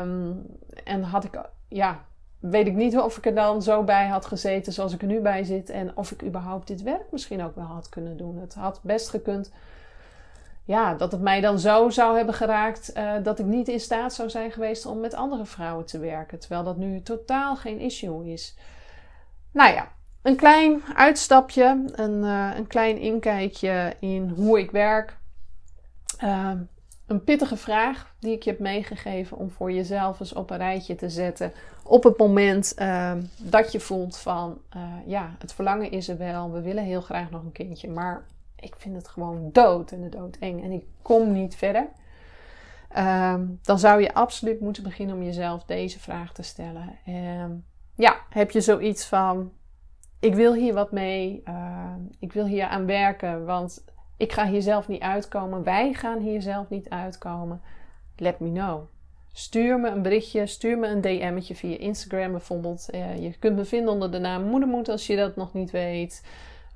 Um, 0.00 0.46
en 0.84 1.02
had 1.02 1.24
ik, 1.24 1.40
ja, 1.68 2.04
weet 2.38 2.66
ik 2.66 2.74
niet 2.74 2.98
of 2.98 3.16
ik 3.16 3.26
er 3.26 3.34
dan 3.34 3.62
zo 3.62 3.82
bij 3.82 4.06
had 4.06 4.26
gezeten 4.26 4.72
zoals 4.72 4.92
ik 4.92 5.00
er 5.00 5.06
nu 5.06 5.20
bij 5.20 5.44
zit. 5.44 5.70
En 5.70 5.96
of 5.96 6.10
ik 6.10 6.24
überhaupt 6.24 6.66
dit 6.66 6.82
werk 6.82 7.10
misschien 7.10 7.44
ook 7.44 7.54
wel 7.54 7.64
had 7.64 7.88
kunnen 7.88 8.16
doen. 8.16 8.38
Het 8.38 8.54
had 8.54 8.80
best 8.82 9.08
gekund 9.08 9.52
ja, 10.64 10.94
dat 10.94 11.12
het 11.12 11.20
mij 11.20 11.40
dan 11.40 11.58
zo 11.58 11.90
zou 11.90 12.16
hebben 12.16 12.34
geraakt 12.34 12.96
uh, 12.96 13.12
dat 13.22 13.38
ik 13.38 13.46
niet 13.46 13.68
in 13.68 13.80
staat 13.80 14.14
zou 14.14 14.30
zijn 14.30 14.50
geweest 14.50 14.86
om 14.86 15.00
met 15.00 15.14
andere 15.14 15.44
vrouwen 15.44 15.86
te 15.86 15.98
werken. 15.98 16.38
Terwijl 16.38 16.62
dat 16.62 16.76
nu 16.76 17.02
totaal 17.02 17.56
geen 17.56 17.78
issue 17.78 18.32
is. 18.32 18.56
Nou 19.50 19.74
ja, 19.74 19.88
een 20.22 20.36
klein 20.36 20.82
uitstapje, 20.94 21.84
een, 21.92 22.22
uh, 22.22 22.50
een 22.56 22.66
klein 22.66 22.98
inkijkje 22.98 23.96
in 24.00 24.28
hoe 24.28 24.58
ik 24.58 24.70
werk. 24.70 25.16
Uh, 26.24 26.50
een 27.06 27.24
pittige 27.24 27.56
vraag 27.56 28.14
die 28.18 28.32
ik 28.32 28.42
je 28.42 28.50
heb 28.50 28.58
meegegeven 28.58 29.36
om 29.36 29.50
voor 29.50 29.72
jezelf 29.72 30.20
eens 30.20 30.32
op 30.32 30.50
een 30.50 30.56
rijtje 30.56 30.94
te 30.94 31.08
zetten. 31.08 31.52
Op 31.82 32.04
het 32.04 32.18
moment 32.18 32.74
dat 33.36 33.72
je 33.72 33.80
voelt 33.80 34.16
van 34.16 34.60
ja, 35.06 35.36
het 35.38 35.52
verlangen 35.52 35.90
is 35.90 36.08
er 36.08 36.18
wel, 36.18 36.52
we 36.52 36.60
willen 36.60 36.84
heel 36.84 37.00
graag 37.00 37.30
nog 37.30 37.42
een 37.42 37.52
kindje, 37.52 37.90
maar 37.90 38.26
ik 38.56 38.74
vind 38.78 38.96
het 38.96 39.08
gewoon 39.08 39.48
dood 39.52 39.90
en 39.90 40.00
de 40.00 40.08
dood 40.08 40.36
eng 40.40 40.62
en 40.62 40.70
ik 40.70 40.84
kom 41.02 41.32
niet 41.32 41.54
verder. 41.54 41.88
Ehm, 42.88 43.46
dan 43.62 43.78
zou 43.78 44.00
je 44.00 44.14
absoluut 44.14 44.60
moeten 44.60 44.82
beginnen 44.82 45.16
om 45.16 45.22
jezelf 45.22 45.64
deze 45.64 46.00
vraag 46.00 46.32
te 46.32 46.42
stellen. 46.42 46.98
Ja, 47.94 48.16
heb 48.30 48.50
je 48.50 48.60
zoiets 48.60 49.06
van: 49.06 49.52
ik 50.22 50.34
wil 50.34 50.54
hier 50.54 50.74
wat 50.74 50.92
mee, 50.92 51.42
uh, 51.48 51.94
ik 52.18 52.32
wil 52.32 52.46
hier 52.46 52.66
aan 52.66 52.86
werken, 52.86 53.44
want 53.44 53.84
ik 54.16 54.32
ga 54.32 54.46
hier 54.46 54.62
zelf 54.62 54.88
niet 54.88 55.02
uitkomen, 55.02 55.62
wij 55.62 55.92
gaan 55.92 56.18
hier 56.18 56.42
zelf 56.42 56.68
niet 56.68 56.88
uitkomen. 56.88 57.60
Let 58.16 58.40
me 58.40 58.52
know. 58.52 58.82
Stuur 59.32 59.80
me 59.80 59.88
een 59.88 60.02
berichtje, 60.02 60.46
stuur 60.46 60.78
me 60.78 60.86
een 60.86 61.00
DM'tje 61.00 61.54
via 61.54 61.78
Instagram 61.78 62.30
bijvoorbeeld. 62.30 62.88
Uh, 62.94 63.22
je 63.22 63.38
kunt 63.38 63.56
me 63.56 63.64
vinden 63.64 63.92
onder 63.92 64.10
de 64.10 64.18
naam 64.18 64.42
Moedermoed 64.42 64.88
als 64.88 65.06
je 65.06 65.16
dat 65.16 65.36
nog 65.36 65.52
niet 65.52 65.70
weet. 65.70 66.24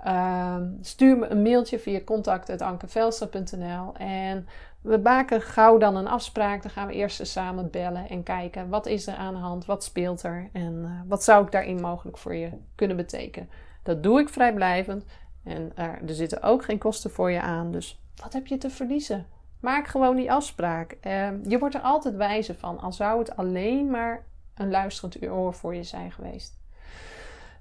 Uh, 0.06 0.56
stuur 0.80 1.18
me 1.18 1.26
een 1.26 1.42
mailtje 1.42 1.78
via 1.78 2.00
contact.ankevelster.nl 2.04 3.94
en 3.94 4.46
we 4.87 4.99
maken 4.99 5.42
gauw 5.42 5.79
dan 5.79 5.96
een 5.96 6.09
afspraak. 6.09 6.62
Dan 6.62 6.70
gaan 6.70 6.87
we 6.87 6.92
eerst 6.92 7.27
samen 7.27 7.70
bellen 7.70 8.09
en 8.09 8.22
kijken 8.22 8.68
wat 8.68 8.87
is 8.87 9.07
er 9.07 9.14
aan 9.14 9.35
de 9.35 9.40
hand, 9.40 9.64
wat 9.64 9.85
speelt 9.85 10.22
er 10.22 10.49
en 10.53 10.75
uh, 10.75 10.90
wat 11.09 11.25
zou 11.25 11.44
ik 11.44 11.53
daarin 11.53 11.81
mogelijk 11.81 12.18
voor 12.18 12.35
je 12.35 12.51
kunnen 12.75 12.96
betekenen. 12.96 13.51
Dat 13.83 14.03
doe 14.03 14.20
ik 14.20 14.29
vrijblijvend 14.29 15.05
en 15.44 15.72
uh, 15.79 15.85
er 15.85 16.14
zitten 16.14 16.42
ook 16.42 16.64
geen 16.64 16.79
kosten 16.79 17.11
voor 17.11 17.31
je 17.31 17.40
aan, 17.40 17.72
dus 17.72 18.01
wat 18.22 18.33
heb 18.33 18.46
je 18.46 18.59
te 18.59 18.70
verliezen? 18.70 19.27
Maak 19.61 19.87
gewoon 19.87 20.16
die 20.16 20.33
afspraak. 20.33 20.96
Ehm, 21.01 21.38
je 21.49 21.59
wordt 21.59 21.75
er 21.75 21.81
altijd 21.81 22.14
wijzer 22.14 22.55
van, 22.55 22.81
al 22.81 22.92
zou 22.92 23.18
het 23.18 23.37
alleen 23.37 23.90
maar 23.90 24.25
een 24.55 24.70
luisterend 24.70 25.22
oor 25.22 25.55
voor 25.55 25.75
je 25.75 25.83
zijn 25.83 26.12
geweest. 26.12 26.59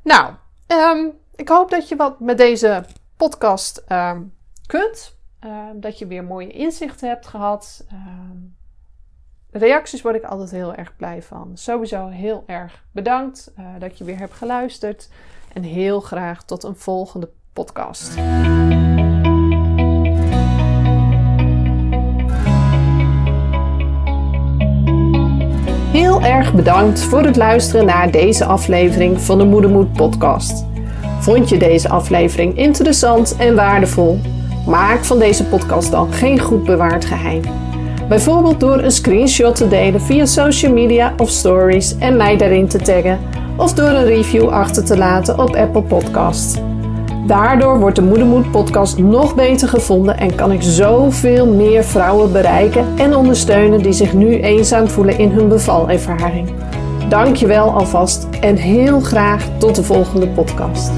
Nou, 0.02 0.34
um, 0.68 1.12
ik 1.36 1.50
hoop 1.50 1.70
dat 1.70 1.90
je 1.90 1.96
wat 1.96 2.20
met 2.20 2.38
deze 2.38 2.86
podcast 3.18 3.84
uh, 3.88 4.18
kunt. 4.66 5.18
Uh, 5.44 5.66
dat 5.76 6.00
je 6.00 6.08
weer 6.08 6.24
mooie 6.24 6.52
inzichten 6.52 7.10
hebt 7.10 7.28
gehad. 7.28 7.86
Uh, 7.94 8.00
reacties 9.52 10.02
word 10.02 10.16
ik 10.16 10.24
altijd 10.24 10.52
heel 10.52 10.74
erg 10.74 10.96
blij 10.96 11.22
van. 11.22 11.52
Sowieso 11.54 12.08
heel 12.08 12.44
erg 12.46 12.84
bedankt 12.92 13.52
uh, 13.60 13.66
dat 13.80 13.98
je 13.98 14.04
weer 14.04 14.18
hebt 14.18 14.34
geluisterd. 14.34 15.10
En 15.54 15.64
heel 15.64 16.00
graag 16.00 16.44
tot 16.44 16.64
een 16.64 16.76
volgende 16.76 17.30
podcast. 17.54 18.16
Heel 25.92 26.22
erg 26.22 26.54
bedankt 26.54 27.00
voor 27.00 27.24
het 27.24 27.36
luisteren 27.36 27.86
naar 27.86 28.12
deze 28.12 28.46
aflevering 28.46 29.22
van 29.22 29.38
de 29.38 29.46
Moedermoed 29.46 29.94
podcast. 29.94 30.66
Vond 31.20 31.50
je 31.50 31.58
deze 31.58 31.90
aflevering 31.90 32.58
interessant 32.58 33.36
en 33.38 33.56
waardevol? 33.56 34.35
Maak 34.66 35.06
van 35.06 35.20
deze 35.20 35.44
podcast 35.46 35.92
dan 35.92 36.14
geen 36.14 36.40
goed 36.40 36.64
bewaard 36.64 37.06
geheim. 37.06 37.42
Bijvoorbeeld 38.08 38.60
door 38.60 38.80
een 38.80 38.92
screenshot 38.92 39.56
te 39.56 39.68
delen 39.68 40.02
via 40.02 40.26
social 40.26 40.74
media 40.74 41.14
of 41.18 41.30
stories 41.30 41.98
en 41.98 42.18
mij 42.18 42.38
daarin 42.38 42.68
te 42.68 42.78
taggen, 42.78 43.20
of 43.58 43.74
door 43.74 43.90
een 43.90 44.06
review 44.06 44.50
achter 44.50 44.86
te 44.86 44.98
laten 44.98 45.40
op 45.40 45.56
Apple 45.56 45.82
Podcasts. 45.82 46.60
Daardoor 47.28 47.80
wordt 47.80 47.96
de 47.96 48.02
Moedermoed 48.02 48.52
podcast 48.52 48.98
nog 48.98 49.36
beter 49.36 49.68
gevonden 49.68 50.18
en 50.18 50.36
kan 50.36 50.52
ik 50.52 50.62
zoveel 50.62 51.48
meer 51.48 51.84
vrouwen 51.84 52.32
bereiken 52.32 52.86
en 52.98 53.16
ondersteunen 53.16 53.82
die 53.82 53.94
zich 53.94 54.14
nu 54.14 54.40
eenzaam 54.40 54.88
voelen 54.88 55.18
in 55.18 55.32
hun 55.32 55.48
bevalervaring. 55.48 56.50
Dankjewel 57.10 57.72
alvast 57.72 58.28
en 58.40 58.56
heel 58.56 59.00
graag 59.00 59.48
tot 59.58 59.76
de 59.76 59.84
volgende 59.84 60.28
podcast. 60.28 60.92